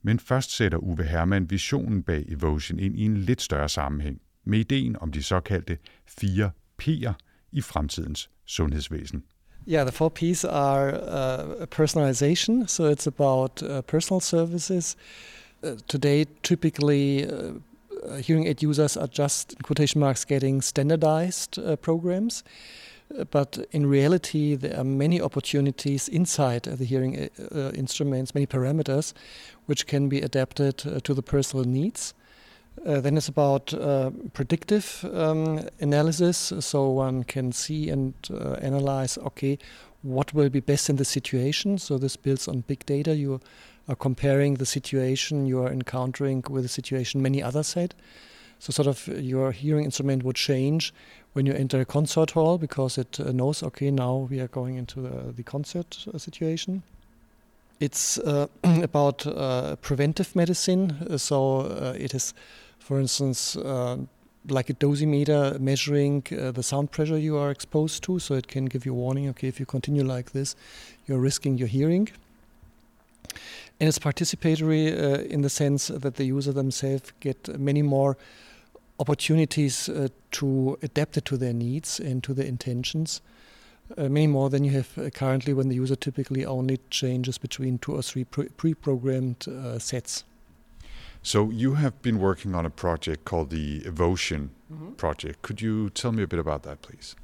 men 0.03 0.19
først 0.19 0.55
sætter 0.55 0.77
Uwe 0.77 1.03
Hermann 1.03 1.49
visionen 1.49 2.03
bag 2.03 2.25
Evotion 2.29 2.79
ind 2.79 2.99
i 2.99 3.05
en 3.05 3.17
lidt 3.17 3.41
større 3.41 3.69
sammenhæng 3.69 4.21
med 4.43 4.59
ideen 4.59 4.97
om 5.01 5.11
de 5.11 5.23
såkaldte 5.23 5.77
fire 6.05 6.51
P'er 6.81 7.13
i 7.51 7.61
fremtidens 7.61 8.29
sundhedsvæsen. 8.45 9.23
Yeah, 9.67 9.85
the 9.85 9.91
four 9.91 10.09
P's 10.19 10.45
are 10.49 10.93
uh, 10.93 11.67
personalization, 11.67 12.67
so 12.67 12.91
it's 12.91 13.07
about 13.07 13.63
uh, 13.63 13.81
personal 13.81 14.21
services. 14.21 14.97
Uh, 15.63 15.69
today, 15.87 16.25
typically, 16.43 17.25
uh, 17.25 17.55
uh, 18.07 18.15
hearing 18.15 18.47
aid 18.47 18.61
users 18.61 18.97
are 18.97 19.07
just, 19.07 19.53
in 19.53 19.59
quotation 19.59 19.99
marks, 19.99 20.25
getting 20.25 20.61
standardized 20.61 21.59
uh, 21.59 21.75
programs. 21.75 22.43
Uh, 23.17 23.25
but 23.25 23.57
in 23.71 23.85
reality, 23.85 24.55
there 24.55 24.77
are 24.77 24.83
many 24.83 25.21
opportunities 25.21 26.07
inside 26.07 26.63
the 26.63 26.85
hearing 26.85 27.29
uh, 27.53 27.71
instruments, 27.75 28.33
many 28.33 28.47
parameters, 28.47 29.13
which 29.65 29.85
can 29.87 30.09
be 30.09 30.21
adapted 30.21 30.83
uh, 30.85 30.99
to 31.01 31.13
the 31.13 31.23
personal 31.23 31.65
needs. 31.65 32.13
Uh, 32.85 33.01
then 33.01 33.17
it's 33.17 33.27
about 33.27 33.73
predictive 34.33 35.05
um, 35.13 35.59
analysis, 35.81 36.53
so 36.59 36.89
one 36.89 37.23
can 37.25 37.51
see 37.51 37.89
and 37.89 38.13
analyze, 38.61 39.17
okay, 39.17 39.59
what 40.03 40.33
will 40.33 40.49
be 40.49 40.61
best 40.61 40.89
in 40.89 40.95
the 40.95 41.05
situation. 41.05 41.77
So 41.77 41.97
this 41.97 42.15
builds 42.15 42.47
on 42.47 42.61
big 42.61 42.85
data. 42.85 43.15
You 43.15 43.39
comparing 43.99 44.55
the 44.55 44.65
situation 44.65 45.45
you 45.45 45.61
are 45.61 45.71
encountering 45.71 46.43
with 46.49 46.63
the 46.63 46.69
situation 46.69 47.21
many 47.21 47.43
others 47.43 47.73
had. 47.73 47.93
So, 48.61 48.71
sort 48.71 48.87
of, 48.87 49.07
your 49.07 49.51
hearing 49.51 49.85
instrument 49.85 50.21
would 50.21 50.35
change 50.35 50.93
when 51.33 51.47
you 51.47 51.53
enter 51.53 51.81
a 51.81 51.85
concert 51.85 52.29
hall 52.31 52.59
because 52.59 52.95
it 52.99 53.19
uh, 53.19 53.31
knows, 53.31 53.63
okay, 53.63 53.89
now 53.89 54.27
we 54.29 54.39
are 54.39 54.47
going 54.49 54.75
into 54.75 55.01
the, 55.01 55.33
the 55.35 55.41
concert 55.41 56.05
uh, 56.13 56.19
situation. 56.19 56.83
It's 57.79 58.19
uh, 58.19 58.45
about 58.63 59.25
uh, 59.25 59.77
preventive 59.77 60.35
medicine. 60.35 61.17
So, 61.17 61.61
uh, 61.61 61.95
it 61.97 62.13
is, 62.13 62.35
for 62.77 62.99
instance, 62.99 63.55
uh, 63.55 63.97
like 64.47 64.69
a 64.69 64.75
dosimeter 64.75 65.59
measuring 65.59 66.23
the 66.29 66.61
sound 66.61 66.91
pressure 66.91 67.17
you 67.17 67.37
are 67.37 67.49
exposed 67.49 68.03
to. 68.03 68.19
So, 68.19 68.35
it 68.35 68.47
can 68.47 68.65
give 68.65 68.85
you 68.85 68.93
warning, 68.93 69.27
okay, 69.29 69.47
if 69.47 69.59
you 69.59 69.65
continue 69.65 70.03
like 70.03 70.33
this, 70.33 70.55
you're 71.07 71.17
risking 71.17 71.57
your 71.57 71.67
hearing. 71.67 72.09
And 73.79 73.87
it's 73.87 73.99
participatory 73.99 74.91
uh, 74.91 75.23
in 75.23 75.41
the 75.41 75.49
sense 75.49 75.87
that 75.87 76.15
the 76.15 76.25
user 76.25 76.53
themselves 76.53 77.11
get 77.19 77.59
many 77.59 77.81
more 77.81 78.17
opportunities 78.99 79.89
uh, 79.89 80.07
to 80.31 80.77
adapt 80.83 81.17
it 81.17 81.25
to 81.25 81.37
their 81.37 81.53
needs 81.53 81.99
and 81.99 82.23
to 82.23 82.33
their 82.33 82.45
intentions. 82.45 83.21
Uh, 83.97 84.03
many 84.03 84.27
more 84.27 84.49
than 84.49 84.63
you 84.63 84.71
have 84.71 84.97
uh, 84.97 85.09
currently 85.09 85.53
when 85.53 85.67
the 85.67 85.75
user 85.75 85.95
typically 85.95 86.45
only 86.45 86.79
changes 86.89 87.37
between 87.37 87.77
two 87.79 87.93
or 87.93 88.01
three 88.01 88.23
pre 88.23 88.73
programmed 88.73 89.47
uh, 89.47 89.79
sets. 89.79 90.23
So, 91.23 91.51
you 91.51 91.75
have 91.75 92.01
been 92.01 92.19
working 92.19 92.55
on 92.55 92.65
a 92.65 92.69
project 92.69 93.25
called 93.25 93.49
the 93.49 93.85
Evotion 93.85 94.49
mm 94.69 94.77
-hmm. 94.77 94.95
project. 94.95 95.41
Could 95.41 95.61
you 95.61 95.89
tell 95.89 96.11
me 96.11 96.23
a 96.23 96.27
bit 96.27 96.39
about 96.39 96.63
that, 96.63 96.81
please? 96.81 97.15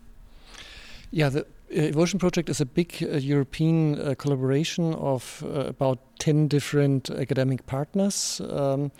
Yeah, 1.12 1.32
the 1.32 1.46
Evotion 1.70 2.18
Project 2.18 2.50
is 2.50 2.62
a 2.62 2.66
big 2.66 2.96
uh, 3.02 3.18
European 3.18 4.00
uh, 4.00 4.16
collaboration 4.18 4.94
of 4.94 5.44
uh, 5.46 5.66
about 5.66 6.00
10 6.20 6.48
different 6.48 7.10
academic 7.10 7.66
partners. 7.66 8.42
Um, 8.50 8.92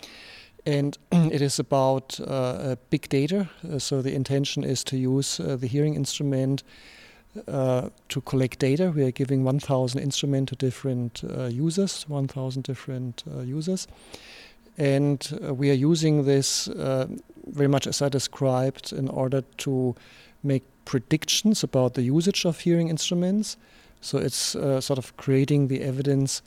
and 0.66 0.98
it 1.12 1.40
is 1.40 1.58
about 1.58 2.20
uh, 2.20 2.76
big 2.90 3.08
data. 3.08 3.48
Uh, 3.64 3.78
so 3.78 4.02
the 4.02 4.14
intention 4.14 4.64
is 4.64 4.84
to 4.84 4.98
use 4.98 5.40
uh, 5.40 5.56
the 5.56 5.66
hearing 5.66 5.94
instrument 5.94 6.62
to 7.46 8.20
collect 8.24 8.58
data. 8.58 8.90
We 8.90 9.04
are 9.04 9.12
giving 9.12 9.44
1,000 9.44 10.00
instruments 10.00 10.50
to 10.50 10.56
different 10.56 11.22
users, 11.50 12.08
1,000 12.08 12.62
different 12.64 13.22
users. 13.44 13.86
And 14.76 15.38
we 15.52 15.70
are 15.70 15.74
using 15.74 16.24
this 16.24 16.68
very 17.46 17.68
much 17.68 17.86
as 17.86 18.02
I 18.02 18.08
described 18.08 18.92
in 18.92 19.08
order 19.08 19.42
to 19.58 19.94
make 20.42 20.64
predictions 20.88 21.62
about 21.62 21.92
the 21.92 22.02
usage 22.02 22.46
of 22.46 22.60
hearing 22.60 22.88
instruments. 22.88 23.58
So 24.00 24.18
it's 24.18 24.56
uh, 24.56 24.80
sort 24.80 24.98
of 24.98 25.14
creating 25.16 25.68
the 25.68 25.82
evidence 25.82 26.42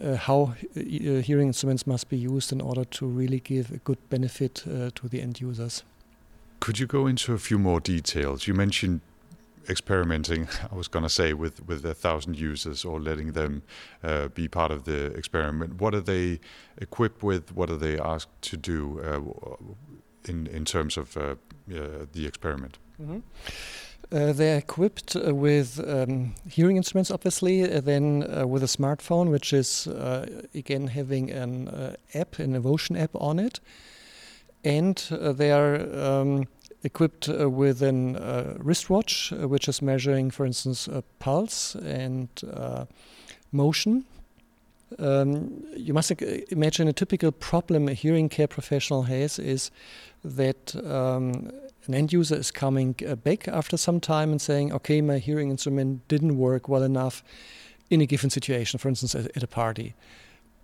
uh, 0.00 0.14
how 0.14 0.54
uh, 0.76 0.80
hearing 1.20 1.48
instruments 1.48 1.86
must 1.86 2.08
be 2.08 2.16
used 2.16 2.52
in 2.52 2.60
order 2.60 2.84
to 2.84 3.06
really 3.06 3.40
give 3.40 3.72
a 3.72 3.78
good 3.78 3.98
benefit 4.08 4.64
uh, 4.66 4.90
to 4.94 5.08
the 5.08 5.20
end 5.20 5.40
users. 5.40 5.82
Could 6.60 6.78
you 6.78 6.86
go 6.86 7.06
into 7.08 7.34
a 7.34 7.38
few 7.38 7.58
more 7.58 7.80
details? 7.80 8.46
You 8.46 8.54
mentioned 8.54 9.00
experimenting, 9.68 10.48
I 10.72 10.74
was 10.74 10.88
going 10.88 11.02
to 11.02 11.10
say, 11.10 11.32
with, 11.34 11.66
with 11.66 11.84
a 11.84 11.94
thousand 11.94 12.38
users 12.38 12.84
or 12.84 13.00
letting 13.00 13.32
them 13.32 13.62
uh, 14.04 14.28
be 14.28 14.48
part 14.48 14.70
of 14.70 14.84
the 14.84 15.06
experiment. 15.06 15.80
What 15.80 15.94
are 15.94 16.00
they 16.00 16.38
equipped 16.78 17.22
with? 17.22 17.52
What 17.52 17.68
are 17.68 17.76
they 17.76 17.98
asked 17.98 18.42
to 18.42 18.56
do 18.56 19.00
uh, 19.00 20.30
in, 20.30 20.46
in 20.46 20.64
terms 20.64 20.96
of 20.96 21.16
uh, 21.16 21.34
the 21.66 22.26
experiment? 22.26 22.78
Mm-hmm. 23.02 23.18
Uh, 24.12 24.32
they're 24.32 24.58
equipped 24.58 25.16
uh, 25.16 25.34
with 25.34 25.80
um, 25.88 26.34
hearing 26.48 26.76
instruments, 26.76 27.10
obviously, 27.10 27.62
uh, 27.62 27.80
then 27.80 28.24
uh, 28.30 28.46
with 28.46 28.62
a 28.62 28.66
smartphone, 28.66 29.30
which 29.30 29.52
is 29.52 29.86
uh, 29.88 30.26
again 30.54 30.88
having 30.88 31.30
an 31.30 31.68
uh, 31.68 31.96
app, 32.14 32.38
an 32.38 32.54
Evotion 32.54 32.94
app 32.96 33.10
on 33.14 33.38
it, 33.38 33.58
and 34.64 34.96
they 35.10 35.50
are 35.50 35.76
um, 35.98 36.46
equipped 36.84 37.26
with 37.26 37.82
a 37.82 38.56
wristwatch, 38.58 39.32
which 39.32 39.66
is 39.66 39.82
measuring, 39.82 40.30
for 40.30 40.44
instance, 40.46 40.88
pulse 41.18 41.74
and 41.74 42.28
motion. 43.50 44.04
Um, 44.98 45.64
you 45.74 45.94
must 45.94 46.12
imagine 46.50 46.86
a 46.86 46.92
typical 46.92 47.32
problem 47.32 47.88
a 47.88 47.94
hearing 47.94 48.28
care 48.28 48.46
professional 48.46 49.04
has 49.04 49.38
is 49.38 49.70
that 50.22 50.76
um, 50.84 51.50
an 51.86 51.94
end 51.94 52.12
user 52.12 52.36
is 52.36 52.50
coming 52.50 52.94
uh, 53.06 53.16
back 53.16 53.48
after 53.48 53.76
some 53.76 54.00
time 54.00 54.30
and 54.30 54.40
saying, 54.40 54.72
okay, 54.72 55.00
my 55.00 55.18
hearing 55.18 55.50
instrument 55.50 56.06
didn't 56.08 56.36
work 56.36 56.68
well 56.68 56.82
enough 56.82 57.22
in 57.90 58.00
a 58.00 58.06
given 58.06 58.30
situation, 58.30 58.78
for 58.78 58.88
instance, 58.88 59.14
at, 59.14 59.42
a 59.42 59.46
party. 59.46 59.94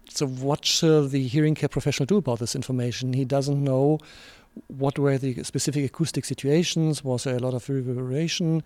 So, 0.09 0.27
what 0.27 0.65
shall 0.65 1.07
the 1.07 1.27
hearing 1.27 1.55
care 1.55 1.69
professional 1.69 2.07
do 2.07 2.17
about 2.17 2.39
this 2.39 2.55
information? 2.55 3.13
He 3.13 3.25
doesn't 3.25 3.63
know 3.63 3.99
what 4.69 4.99
were 4.99 5.19
the 5.19 5.43
specific 5.45 5.85
acoustic 5.85 6.25
situations, 6.25 7.05
was 7.05 7.25
there 7.25 7.37
a 7.37 7.41
lot 7.41 7.55
of 7.55 7.69
reverberation, 7.69 8.63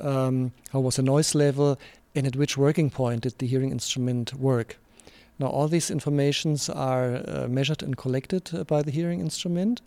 um, 0.00 0.52
how 0.72 0.80
was 0.80 0.96
the 0.96 1.02
noise 1.02 1.34
level, 1.34 1.78
and 2.14 2.26
at 2.26 2.36
which 2.36 2.56
working 2.56 2.90
point 2.90 3.22
did 3.22 3.38
the 3.38 3.46
hearing 3.46 3.70
instrument 3.70 4.34
work. 4.34 4.78
Now, 5.38 5.48
all 5.48 5.68
these 5.68 5.90
informations 5.90 6.68
are 6.68 7.22
uh, 7.26 7.46
measured 7.48 7.82
and 7.82 7.96
collected 7.96 8.54
uh, 8.54 8.64
by 8.64 8.82
the 8.82 8.90
hearing 8.90 9.20
instrument 9.20 9.80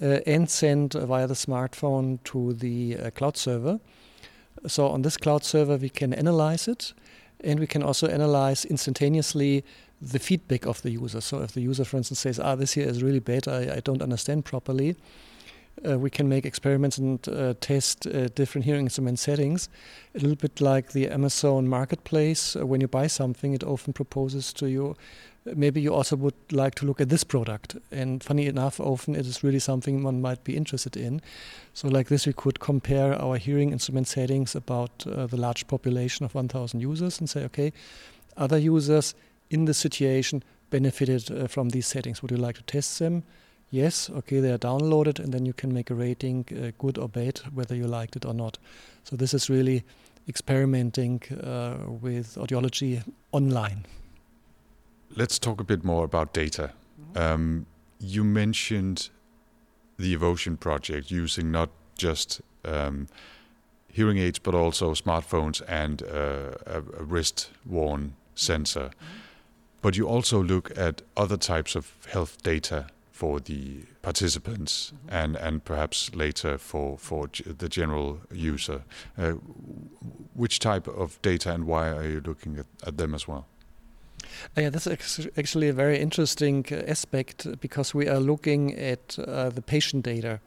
and 0.00 0.50
send 0.50 0.92
via 0.92 1.26
the 1.26 1.34
smartphone 1.34 2.22
to 2.24 2.52
the 2.52 2.96
uh, 2.96 3.10
cloud 3.10 3.36
server. 3.36 3.80
So, 4.66 4.88
on 4.88 5.02
this 5.02 5.16
cloud 5.16 5.44
server, 5.44 5.76
we 5.76 5.88
can 5.88 6.12
analyze 6.12 6.68
it 6.68 6.92
and 7.44 7.60
we 7.60 7.66
can 7.66 7.82
also 7.82 8.08
analyze 8.08 8.64
instantaneously 8.64 9.64
the 10.00 10.18
feedback 10.18 10.66
of 10.66 10.82
the 10.82 10.90
user. 10.90 11.20
So, 11.20 11.42
if 11.42 11.52
the 11.52 11.60
user, 11.60 11.84
for 11.84 11.96
instance, 11.96 12.20
says, 12.20 12.38
Ah, 12.38 12.54
this 12.54 12.72
here 12.72 12.88
is 12.88 13.02
really 13.02 13.20
bad, 13.20 13.48
I, 13.48 13.76
I 13.76 13.80
don't 13.80 14.02
understand 14.02 14.44
properly, 14.44 14.96
uh, 15.86 15.98
we 15.98 16.10
can 16.10 16.28
make 16.28 16.44
experiments 16.44 16.98
and 16.98 17.26
uh, 17.28 17.54
test 17.60 18.06
uh, 18.06 18.28
different 18.28 18.64
hearing 18.64 18.86
instrument 18.86 19.18
settings. 19.18 19.68
A 20.14 20.18
little 20.18 20.36
bit 20.36 20.60
like 20.60 20.92
the 20.92 21.08
Amazon 21.08 21.68
marketplace. 21.68 22.56
Uh, 22.56 22.66
when 22.66 22.80
you 22.80 22.88
buy 22.88 23.06
something, 23.06 23.52
it 23.52 23.62
often 23.62 23.92
proposes 23.92 24.52
to 24.54 24.68
you, 24.68 24.96
maybe 25.54 25.80
you 25.80 25.94
also 25.94 26.16
would 26.16 26.34
like 26.50 26.74
to 26.76 26.86
look 26.86 27.00
at 27.00 27.08
this 27.08 27.24
product. 27.24 27.76
And 27.90 28.22
funny 28.22 28.46
enough, 28.46 28.80
often 28.80 29.14
it 29.14 29.26
is 29.26 29.42
really 29.42 29.58
something 29.58 30.02
one 30.02 30.20
might 30.20 30.44
be 30.44 30.56
interested 30.56 30.96
in. 30.96 31.20
So, 31.74 31.88
like 31.88 32.08
this, 32.08 32.26
we 32.26 32.32
could 32.32 32.60
compare 32.60 33.14
our 33.14 33.36
hearing 33.36 33.72
instrument 33.72 34.08
settings 34.08 34.54
about 34.54 35.06
uh, 35.06 35.26
the 35.26 35.36
large 35.36 35.66
population 35.66 36.24
of 36.24 36.34
1,000 36.34 36.80
users 36.80 37.18
and 37.18 37.28
say, 37.28 37.44
okay, 37.44 37.72
other 38.36 38.58
users 38.58 39.14
in 39.50 39.64
this 39.64 39.78
situation 39.78 40.42
benefited 40.70 41.30
uh, 41.30 41.46
from 41.46 41.70
these 41.70 41.86
settings. 41.86 42.22
Would 42.22 42.30
you 42.30 42.36
like 42.36 42.56
to 42.56 42.62
test 42.62 42.98
them? 42.98 43.24
yes, 43.70 44.10
okay, 44.10 44.40
they 44.40 44.50
are 44.50 44.58
downloaded, 44.58 45.18
and 45.18 45.32
then 45.32 45.46
you 45.46 45.52
can 45.52 45.72
make 45.72 45.90
a 45.90 45.94
rating, 45.94 46.44
uh, 46.52 46.70
good 46.78 46.98
or 46.98 47.08
bad, 47.08 47.38
whether 47.52 47.74
you 47.74 47.86
liked 47.86 48.16
it 48.16 48.24
or 48.24 48.34
not. 48.34 48.58
So 49.04 49.16
this 49.16 49.34
is 49.34 49.50
really 49.50 49.84
experimenting 50.28 51.22
uh, 51.42 51.76
with 51.88 52.36
audiology 52.36 53.02
online. 53.32 53.86
Let's 55.16 55.38
talk 55.38 55.60
a 55.60 55.64
bit 55.64 55.84
more 55.84 56.04
about 56.04 56.32
data. 56.32 56.72
Mm-hmm. 57.00 57.18
Um, 57.18 57.66
you 57.98 58.24
mentioned 58.24 59.10
the 59.98 60.12
Evotion 60.12 60.56
project 60.56 61.10
using 61.10 61.50
not 61.50 61.70
just 61.96 62.40
um, 62.64 63.08
hearing 63.92 64.18
aids, 64.18 64.38
but 64.38 64.54
also 64.54 64.94
smartphones 64.94 65.62
and 65.66 66.02
uh, 66.02 66.52
a, 66.66 66.78
a 67.00 67.02
wrist-worn 67.02 68.14
sensor. 68.34 68.90
Mm-hmm. 68.90 69.06
But 69.82 69.96
you 69.96 70.06
also 70.06 70.42
look 70.42 70.76
at 70.76 71.02
other 71.16 71.36
types 71.36 71.74
of 71.74 71.92
health 72.08 72.42
data 72.42 72.86
for 73.10 73.40
the 73.40 73.80
participants 74.02 74.92
mm-hmm. 74.94 75.16
and, 75.16 75.36
and 75.36 75.64
perhaps 75.64 76.14
later 76.14 76.58
for, 76.58 76.96
for 76.96 77.26
g- 77.28 77.44
the 77.44 77.68
general 77.68 78.20
user. 78.32 78.82
Uh, 79.16 79.32
which 80.34 80.60
type 80.60 80.86
of 80.86 81.20
data 81.22 81.52
and 81.52 81.66
why 81.66 81.88
are 81.88 82.08
you 82.08 82.20
looking 82.24 82.58
at, 82.58 82.66
at 82.86 82.96
them 82.98 83.14
as 83.14 83.26
well? 83.26 83.46
Uh, 84.56 84.62
yeah, 84.62 84.70
that's 84.70 84.86
actually 85.36 85.68
a 85.68 85.72
very 85.72 85.98
interesting 85.98 86.64
uh, 86.70 86.76
aspect 86.86 87.60
because 87.60 87.94
we 87.94 88.08
are 88.08 88.20
looking 88.20 88.74
at 88.74 89.18
uh, 89.18 89.50
the 89.50 89.62
patient 89.62 90.04
data. 90.04 90.40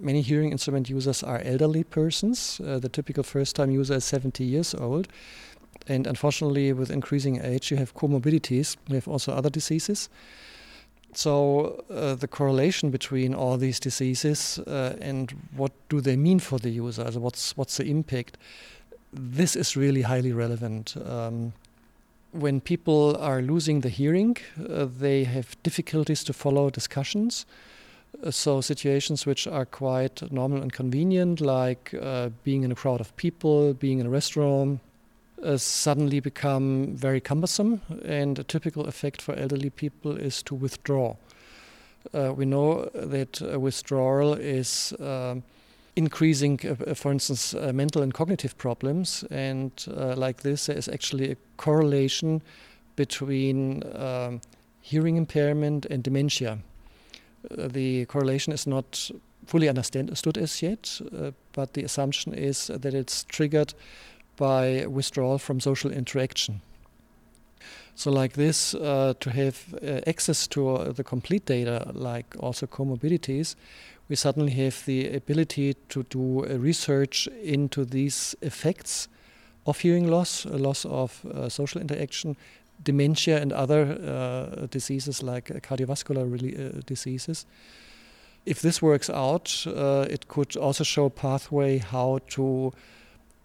Many 0.00 0.22
hearing 0.22 0.52
instrument 0.52 0.88
users 0.88 1.22
are 1.22 1.40
elderly 1.44 1.84
persons. 1.84 2.60
Uh, 2.60 2.78
the 2.78 2.88
typical 2.88 3.22
first 3.22 3.56
time 3.56 3.70
user 3.70 3.94
is 3.94 4.04
70 4.04 4.44
years 4.44 4.74
old. 4.74 5.08
And 5.88 6.06
unfortunately, 6.06 6.72
with 6.72 6.90
increasing 6.90 7.40
age, 7.42 7.70
you 7.70 7.76
have 7.76 7.94
comorbidities. 7.94 8.76
You 8.88 8.94
have 8.94 9.08
also 9.08 9.32
other 9.32 9.50
diseases. 9.50 10.08
So 11.14 11.84
uh, 11.90 12.14
the 12.14 12.28
correlation 12.28 12.90
between 12.90 13.34
all 13.34 13.58
these 13.58 13.78
diseases 13.78 14.58
uh, 14.66 14.96
and 15.00 15.30
what 15.54 15.72
do 15.88 16.00
they 16.00 16.16
mean 16.16 16.38
for 16.38 16.58
the 16.58 16.70
user? 16.70 17.04
Also 17.04 17.20
what's 17.20 17.56
what's 17.56 17.76
the 17.76 17.84
impact? 17.84 18.38
This 19.12 19.56
is 19.56 19.76
really 19.76 20.02
highly 20.02 20.32
relevant. 20.32 20.96
Um, 21.04 21.52
when 22.32 22.60
people 22.60 23.16
are 23.18 23.42
losing 23.42 23.80
the 23.80 23.88
hearing, 23.88 24.36
uh, 24.58 24.86
they 24.86 25.24
have 25.24 25.56
difficulties 25.62 26.24
to 26.24 26.32
follow 26.32 26.70
discussions. 26.70 27.46
Uh, 28.24 28.30
so 28.30 28.60
situations 28.60 29.26
which 29.26 29.46
are 29.46 29.66
quite 29.66 30.30
normal 30.32 30.62
and 30.62 30.72
convenient, 30.72 31.40
like 31.40 31.94
uh, 32.00 32.30
being 32.42 32.62
in 32.62 32.72
a 32.72 32.74
crowd 32.74 33.00
of 33.00 33.14
people, 33.16 33.74
being 33.74 33.98
in 33.98 34.06
a 34.06 34.10
restaurant, 34.10 34.80
uh, 35.42 35.56
suddenly 35.56 36.20
become 36.20 36.94
very 36.94 37.20
cumbersome, 37.20 37.82
and 38.04 38.38
a 38.38 38.44
typical 38.44 38.86
effect 38.86 39.20
for 39.20 39.34
elderly 39.34 39.70
people 39.70 40.16
is 40.16 40.42
to 40.42 40.54
withdraw. 40.54 41.14
Uh, 42.14 42.32
we 42.34 42.44
know 42.44 42.88
that 42.94 43.40
withdrawal 43.60 44.34
is 44.34 44.92
um, 45.00 45.42
increasing, 45.96 46.58
uh, 46.64 46.94
for 46.94 47.12
instance, 47.12 47.54
uh, 47.54 47.72
mental 47.72 48.02
and 48.02 48.14
cognitive 48.14 48.56
problems, 48.56 49.24
and 49.30 49.72
uh, 49.88 50.14
like 50.16 50.42
this, 50.42 50.66
there 50.66 50.76
is 50.76 50.88
actually 50.88 51.32
a 51.32 51.36
correlation 51.56 52.42
between 52.96 53.82
um, 53.96 54.40
hearing 54.80 55.16
impairment 55.16 55.86
and 55.86 56.02
dementia. 56.02 56.58
Uh, 57.50 57.68
the 57.68 58.04
correlation 58.06 58.52
is 58.52 58.66
not 58.66 59.10
fully 59.46 59.68
understood 59.68 60.38
as 60.38 60.62
yet, 60.62 61.00
but 61.52 61.74
the 61.74 61.82
assumption 61.82 62.32
is 62.32 62.68
that 62.68 62.94
it's 62.94 63.24
triggered 63.24 63.74
by 64.36 64.86
withdrawal 64.86 65.38
from 65.38 65.60
social 65.60 65.90
interaction. 65.90 66.60
So, 67.94 68.10
like 68.10 68.32
this, 68.32 68.74
uh, 68.74 69.14
to 69.20 69.30
have 69.30 69.74
uh, 69.74 70.00
access 70.06 70.46
to 70.48 70.70
uh, 70.70 70.92
the 70.92 71.04
complete 71.04 71.44
data, 71.44 71.90
like 71.92 72.34
also 72.40 72.66
comorbidities, 72.66 73.54
we 74.08 74.16
suddenly 74.16 74.52
have 74.52 74.84
the 74.84 75.14
ability 75.14 75.74
to 75.88 76.02
do 76.04 76.44
research 76.44 77.28
into 77.42 77.84
these 77.84 78.34
effects 78.42 79.08
of 79.66 79.78
hearing 79.78 80.08
loss, 80.08 80.44
loss 80.46 80.84
of 80.84 81.24
uh, 81.24 81.48
social 81.48 81.80
interaction, 81.80 82.36
dementia, 82.82 83.40
and 83.40 83.52
other 83.52 83.82
uh, 83.82 84.66
diseases 84.66 85.22
like 85.22 85.46
cardiovascular 85.62 86.24
uh, 86.24 86.80
diseases. 86.84 87.46
If 88.44 88.60
this 88.60 88.82
works 88.82 89.08
out, 89.08 89.64
it 89.66 90.26
could 90.26 90.56
also 90.56 90.82
show 90.82 91.04
a 91.04 91.10
pathway 91.10 91.78
how 91.78 92.18
to 92.30 92.72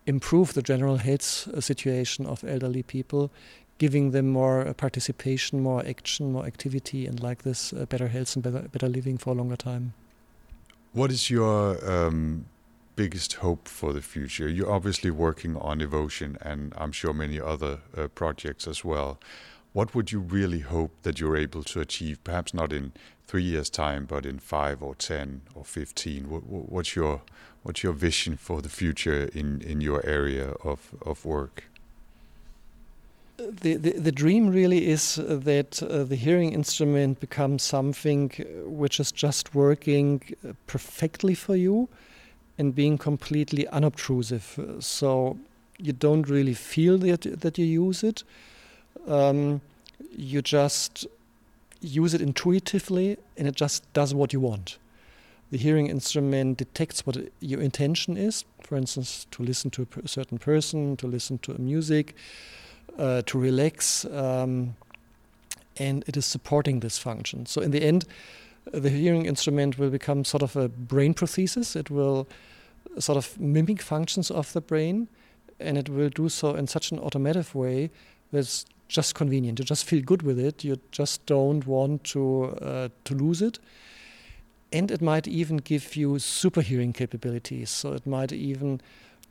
improve 0.07 0.53
the 0.53 0.61
general 0.61 0.97
health 0.97 1.47
uh, 1.53 1.61
situation 1.61 2.25
of 2.25 2.43
elderly 2.43 2.81
people, 2.81 3.29
giving 3.77 4.11
them 4.11 4.27
more 4.29 4.65
uh, 4.65 4.73
participation, 4.73 5.61
more 5.61 5.85
action, 5.85 6.31
more 6.31 6.45
activity, 6.45 7.05
and 7.05 7.21
like 7.21 7.43
this, 7.43 7.73
uh, 7.73 7.85
better 7.85 8.07
health 8.07 8.35
and 8.35 8.43
better, 8.43 8.67
better 8.69 8.87
living 8.87 9.17
for 9.17 9.31
a 9.31 9.33
longer 9.33 9.57
time. 9.57 9.93
What 10.93 11.11
is 11.11 11.29
your 11.29 11.77
um, 11.87 12.45
biggest 12.95 13.33
hope 13.33 13.67
for 13.67 13.93
the 13.93 14.01
future? 14.01 14.47
You're 14.47 14.71
obviously 14.71 15.11
working 15.11 15.55
on 15.57 15.81
Evotion, 15.81 16.37
and 16.41 16.73
I'm 16.77 16.91
sure 16.91 17.13
many 17.13 17.39
other 17.39 17.79
uh, 17.95 18.07
projects 18.07 18.67
as 18.67 18.83
well. 18.83 19.19
What 19.73 19.93
would 19.93 20.11
you 20.11 20.19
really 20.19 20.61
hope 20.61 20.91
that 21.03 21.19
you're 21.19 21.37
able 21.37 21.63
to 21.65 21.81
achieve? 21.81 22.23
Perhaps 22.23 22.53
not 22.53 22.73
in 22.73 22.93
three 23.27 23.43
years' 23.43 23.69
time, 23.69 24.05
but 24.05 24.25
in 24.25 24.39
five 24.39 24.81
or 24.81 24.95
ten 24.95 25.41
or 25.53 25.63
fifteen. 25.63 26.23
What's 26.23 26.95
your 26.95 27.21
what's 27.61 27.83
your 27.83 27.93
vision 27.93 28.37
for 28.37 28.61
the 28.61 28.69
future 28.69 29.29
in, 29.33 29.61
in 29.61 29.81
your 29.81 30.03
area 30.05 30.51
of, 30.63 30.95
of 31.05 31.25
work? 31.25 31.65
The, 33.49 33.75
the, 33.75 34.11
dream 34.11 34.49
really 34.49 34.89
is 34.89 35.17
uh, 35.17 35.39
that 35.43 35.81
uh, 35.81 36.03
the 36.03 36.17
hearing 36.17 36.51
instrument 36.51 37.21
becomes 37.21 37.63
something 37.63 38.31
uh, 38.39 38.69
which 38.69 38.99
is 38.99 39.09
just 39.11 39.55
working 39.55 40.21
uh, 40.43 40.51
perfectly 40.65 41.33
for 41.33 41.55
you 41.55 41.87
and 42.57 42.75
being 42.75 42.97
completely 42.97 43.65
unobtrusive. 43.69 44.77
So 44.79 45.37
you 45.77 45.93
don't 45.93 46.27
really 46.27 46.55
feel 46.55 46.97
that, 46.97 47.21
that 47.39 47.57
you 47.57 47.65
use 47.65 48.03
it. 48.03 48.23
Um, 49.07 49.61
you 50.11 50.41
just 50.41 51.07
use 51.79 52.13
it 52.13 52.21
intuitively 52.21 53.17
and 53.37 53.47
it 53.47 53.55
just 53.55 53.81
does 53.93 54.13
what 54.13 54.33
you 54.33 54.41
want. 54.41 54.77
the 55.49 55.57
hearing 55.57 55.87
instrument 55.87 56.57
detects 56.57 57.05
what 57.05 57.17
your 57.39 57.61
intention 57.61 58.17
is, 58.17 58.43
for 58.59 58.75
instance, 58.75 59.25
to 59.31 59.43
listen 59.43 59.71
to 59.71 59.87
a 60.03 60.07
certain 60.07 60.37
person, 60.37 60.97
to 60.97 61.07
listen 61.07 61.37
to 61.37 61.53
a 61.53 61.57
music, 61.57 62.15
uh, 62.97 63.21
to 63.25 63.37
relax, 63.37 64.05
um, 64.05 64.75
and 65.77 66.03
it 66.07 66.17
is 66.17 66.25
supporting 66.25 66.79
this 66.79 66.97
function. 66.97 67.45
So, 67.45 67.61
in 67.61 67.71
the 67.71 67.83
end, 67.83 68.05
the 68.71 68.89
hearing 68.89 69.25
instrument 69.25 69.77
will 69.77 69.89
become 69.89 70.25
sort 70.25 70.43
of 70.43 70.55
a 70.55 70.67
brain 70.67 71.13
prosthesis. 71.13 71.75
It 71.75 71.89
will 71.89 72.27
sort 72.99 73.17
of 73.17 73.39
mimic 73.39 73.81
functions 73.81 74.31
of 74.31 74.51
the 74.53 74.61
brain, 74.61 75.07
and 75.59 75.77
it 75.77 75.89
will 75.89 76.09
do 76.09 76.29
so 76.29 76.55
in 76.55 76.67
such 76.67 76.91
an 76.91 76.99
automatic 76.99 77.53
way 77.53 77.89
that's 78.31 78.65
just 78.87 79.15
convenient. 79.15 79.59
You 79.59 79.65
just 79.65 79.85
feel 79.85 80.01
good 80.01 80.21
with 80.21 80.39
it. 80.39 80.63
You 80.63 80.79
just 80.91 81.25
don't 81.25 81.65
want 81.65 82.03
to 82.05 82.55
uh, 82.61 82.89
to 83.05 83.13
lose 83.13 83.41
it. 83.41 83.59
And 84.71 84.91
it 84.91 85.01
might 85.01 85.27
even 85.27 85.57
give 85.57 85.95
you 85.95 86.19
super 86.19 86.61
hearing 86.61 86.91
capabilities. 86.91 87.69
So 87.69 87.93
it 87.93 88.05
might 88.05 88.33
even 88.33 88.81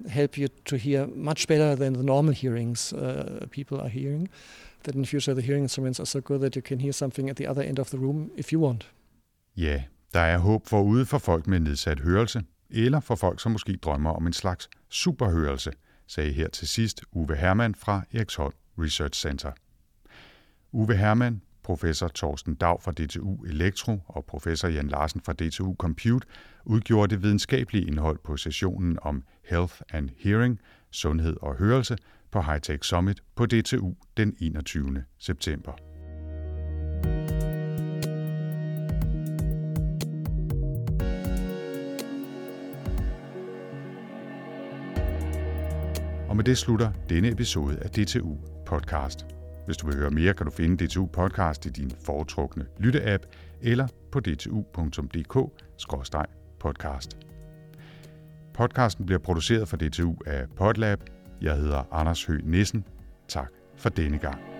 help 0.09 0.39
you 0.39 0.49
to 0.65 0.77
hear 0.77 1.07
much 1.07 1.47
better 1.47 1.77
than 1.77 1.95
the 1.95 2.03
normal 2.03 2.35
hearings 2.35 2.93
uh, 2.93 3.47
people 3.51 3.81
are 3.81 3.89
hearing. 3.89 4.29
That 4.85 4.95
in 4.95 5.07
future 5.07 5.35
the 5.35 5.43
hearing 5.43 5.65
instruments 5.65 6.01
are 6.01 6.07
so 6.07 6.21
good 6.21 6.41
that 6.41 6.57
you 6.57 6.63
can 6.63 6.81
hear 6.81 6.93
something 6.93 7.31
at 7.31 7.37
the 7.37 7.51
other 7.51 7.63
end 7.63 7.79
of 7.79 7.91
the 7.91 7.99
room 7.99 8.31
if 8.37 8.53
you 8.53 8.61
want. 8.61 8.93
Ja, 9.57 9.83
der 10.15 10.21
er 10.21 10.39
håb 10.39 10.67
forude 10.67 11.07
for 11.07 11.19
folk 11.19 11.47
med 11.47 11.61
nedsat 11.61 12.01
hørelse, 12.01 12.43
eller 12.71 13.01
for 13.01 13.15
folk, 13.15 13.41
som 13.41 13.53
måske 13.53 13.77
drømmer 13.77 14.11
om 14.11 14.27
en 14.27 14.33
slags 14.33 14.69
superhørelse, 14.89 15.73
sagde 16.07 16.33
her 16.33 16.49
til 16.49 16.69
sidst 16.69 17.03
Uwe 17.13 17.37
Hermann 17.37 17.75
fra 17.75 18.03
Eriksholm 18.13 18.55
Research 18.79 19.21
Center. 19.21 19.53
Uwe 20.73 20.97
Hermann, 20.97 21.43
professor 21.67 22.09
Torsten 22.09 22.55
Dag 22.55 22.83
fra 22.83 22.93
DTU 22.93 23.45
Elektro 23.45 23.99
og 24.07 24.25
professor 24.25 24.69
Jan 24.69 24.89
Larsen 24.89 25.21
fra 25.21 25.33
DTU 25.33 25.75
Compute 25.75 26.27
udgjorde 26.65 27.15
det 27.15 27.23
videnskabelige 27.23 27.87
indhold 27.87 28.19
på 28.25 28.37
sessionen 28.37 28.99
om 29.03 29.23
Health 29.45 29.75
and 29.93 30.11
Hearing, 30.17 30.61
sundhed 30.91 31.37
og 31.43 31.57
hørelse 31.57 31.97
på 32.31 32.41
Hightech 32.41 32.89
Summit 32.89 33.23
på 33.35 33.47
DTU 33.47 33.95
den 34.17 34.37
21. 34.41 35.05
september. 35.19 35.73
Og 46.29 46.37
med 46.37 46.45
det 46.45 46.59
slutter 46.59 46.93
denne 47.09 47.31
episode 47.31 47.79
af 47.79 47.91
DTU 47.91 48.37
Podcast. 48.67 49.36
Hvis 49.67 49.77
du 49.77 49.87
vil 49.87 49.97
høre 49.97 50.11
mere, 50.11 50.35
kan 50.35 50.47
du 50.47 50.53
finde 50.53 50.87
DTU 50.87 51.07
Podcast 51.07 51.67
i 51.67 51.69
din 51.69 51.91
foretrukne 52.05 52.67
lytteapp 52.79 53.25
eller 53.63 53.89
på 54.13 54.21
dtu.dk-podcast. 54.21 57.17
Podcasten 58.55 59.07
bliver 59.07 59.19
produceret 59.19 59.69
for 59.69 59.77
DTU 59.77 60.15
af 60.27 60.45
Podlab. 60.57 61.01
Jeg 61.43 61.57
hedder 61.57 61.83
Anders 61.93 62.25
Høgh 62.25 62.47
Nissen. 62.47 62.85
Tak 63.29 63.49
for 63.77 63.89
denne 63.89 64.19
gang. 64.19 64.56